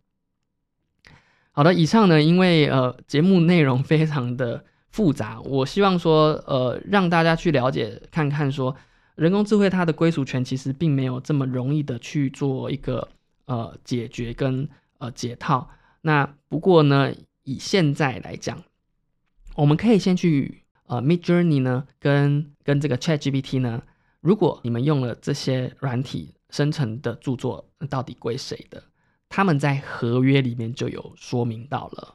[1.52, 4.64] 好的，以上呢，因为呃节目内容非常的。
[4.94, 8.76] 复杂，我希望说，呃，让大家去了解看看，说
[9.16, 13.08] 人工智慧它的归属权其实并没有这么容易的去做一个
[13.46, 14.68] 呃解决跟
[14.98, 15.68] 呃解套。
[16.02, 17.12] 那不过呢，
[17.42, 18.62] 以现在来讲，
[19.56, 23.82] 我们可以先去呃 Mid Journey 呢，跟跟这个 Chat GPT 呢，
[24.24, 28.82] 如果你们用了这些软体生成的著作，到底归谁的？
[29.28, 32.14] 他们在合约里面就有说明到了。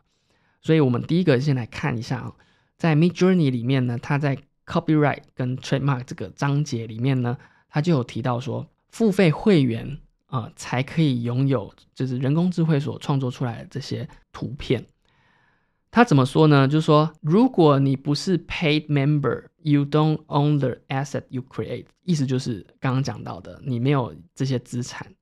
[0.59, 2.33] 所以我们第一个先来看一下啊。
[2.77, 7.37] 在 Mid Journey 里面呢，它在 Copyright 跟 Trademark 这个章节里面呢，
[7.69, 14.83] 它就有提到说，付费会员啊才可以拥有，就是人工智慧所创作出来的这些图片。
[15.91, 16.67] 他怎么说呢？
[16.67, 21.85] 就是说，如果你不是 Paid Member，you don't own the asset you create。
[22.03, 25.15] 意思就是刚刚讲到的，你没有这些资产。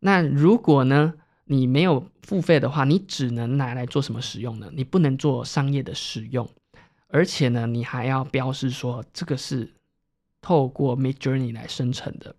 [0.00, 1.14] 那如果呢，
[1.44, 4.68] 你没有付费的话，你只能拿来做什么使用呢？
[4.74, 6.48] 你不能做商业的使用。
[7.06, 9.72] 而且呢，你还要标示说这个是
[10.40, 12.34] 透过 Mid Journey 来生成的。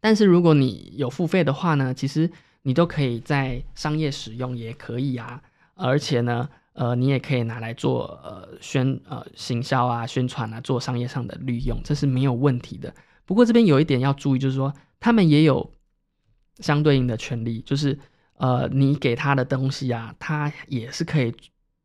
[0.00, 2.30] 但是如果你有付费的话呢，其实
[2.62, 5.42] 你都可以在商业使用也可以啊。
[5.78, 12.92] 而且呢，呃，你也可以拿来做呃宣呃行销啊、宣传啊，做商业上的利用，这是没有问题的。
[13.24, 15.72] 不过这边有一点要注意，就是说他们也有
[16.58, 17.98] 相对应的权利，就是
[18.34, 21.32] 呃，你给他的东西啊，他也是可以。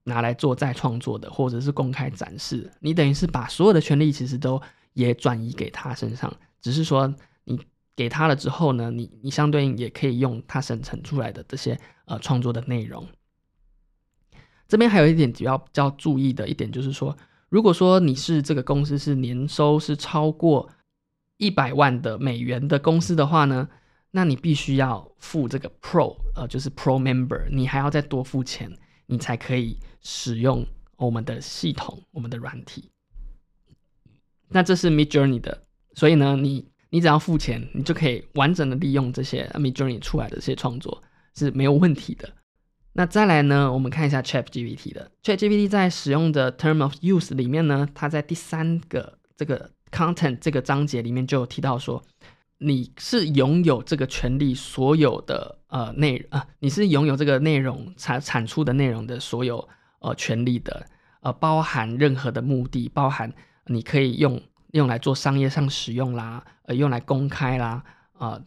[0.05, 4.61] 拿来做再创作的，或者是公开展示，你等于是把所有的权利其实都
[4.91, 6.29] 也转移给他身上，
[6.59, 7.15] 只是说
[7.45, 7.57] 你
[7.95, 13.07] 给他了之后呢，你你相对应也可以用他生成出来的这些呃创作的内容。
[14.73, 17.15] 这边还有一点比较比较注意的一点就是说，
[17.49, 20.67] 如果说你是这个公司是年收是超过
[21.37, 23.69] 一百万的美元的公司的话呢，
[24.09, 28.75] 那你必须要付这个 Pro，呃，就是 Pro Member，你还要再多付钱，
[29.05, 30.65] 你才可以使用
[30.97, 32.89] 我们的系统，我们的软体。
[34.49, 35.61] 那这是 Mid Journey 的，
[35.93, 41.03] 所以呢，你你只要付钱，你就可以完整的利用这些 Mid Journey 出来的这些创作
[41.35, 42.27] 是没有问题的。
[42.95, 52.03] 那再来呢，我们看一下 Chat GPT 的 Chat GPT 在使用的 Term of Use 里面呢，它在第三个这个 Content 这个章节里面就有提到说，
[52.59, 59.67] 你是拥有这个权利，所有的呃内啊，你是拥有这个内容产产出的内容的所有
[59.99, 60.85] 呃权利的，
[61.21, 63.33] 呃，包含任何的目的，包含
[63.65, 64.39] 你可以用
[64.73, 67.83] 用来做商业上使用啦，呃，用来公开啦，
[68.19, 68.39] 啊。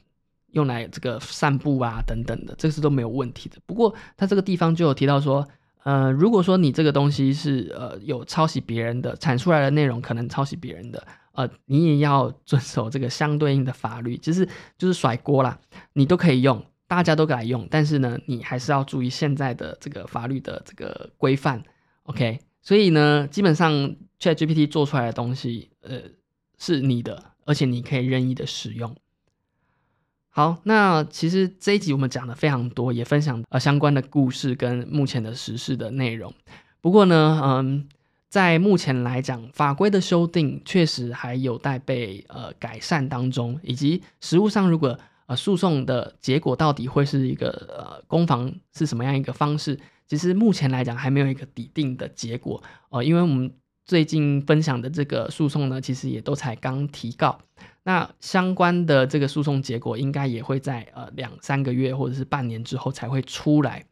[0.57, 3.57] 用来这个散步啊等等的，这个是都没有问题的。
[3.67, 5.47] 不过它这个地方就有提到说，
[5.85, 15.59] 呃，如果说你这个东西是呃有抄袭别人的，产出来的内容可能抄袭别人的，呃，你也要遵守这个相对应的法律，其实就是甩锅啦。
[15.93, 21.63] 你都可以用，大家都可以用，但是呢，你还是要注意现在的这个法律的这个规范。
[22.05, 26.01] OK，所以呢，基本上 ChatGPT 做出来的东西，呃，
[26.59, 28.97] 是你的，而且你可以任意的使用。
[30.37, 36.31] 好，那其实这一集我们讲的非常多，也分享呃相关的故事跟目前的实事的内容。
[36.83, 37.89] 不过呢，嗯，
[38.29, 53.51] 在目前来讲，法规的修订确实还有待被呃改善当中，以及实务上如果呃诉讼的结果到底会是一个呃攻防是什么样一个方式，其实目前来讲还没有一个底定的结果呃，因为我们
[53.87, 57.41] 最近分享的这个诉讼呢，其实也都才刚提告。
[57.89, 63.85] 那相关的这个诉讼结果应该也会在呃两三个月或者是半年之后才会出来。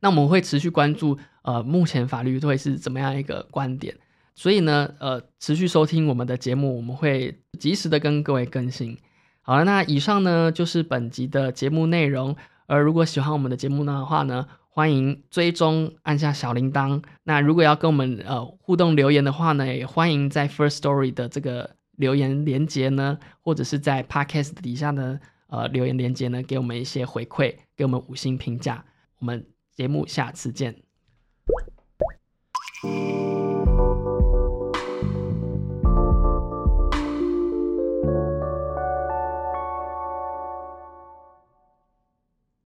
[0.00, 3.94] 那我们会持续关注呃目前法律会是怎么样一个观点，
[4.34, 8.98] 所以呢呃持续收听我们的节目，我们会及时的跟各位更新。
[9.42, 12.34] 好了，那以上呢就是本集的节目内容。
[12.66, 17.00] 而如果喜欢我们的节目的话呢，欢迎追踪按下小铃铛。
[17.22, 21.76] 那如果要跟我们呃互动留言的话呢，也欢迎在 First Story 的这个。
[21.96, 28.84] 留言、连接呢，或者是在 Podcast 底下的呃留言、连接呢，给我们一些回馈，给我们五星评价。
[29.18, 30.82] 我们节目下次见。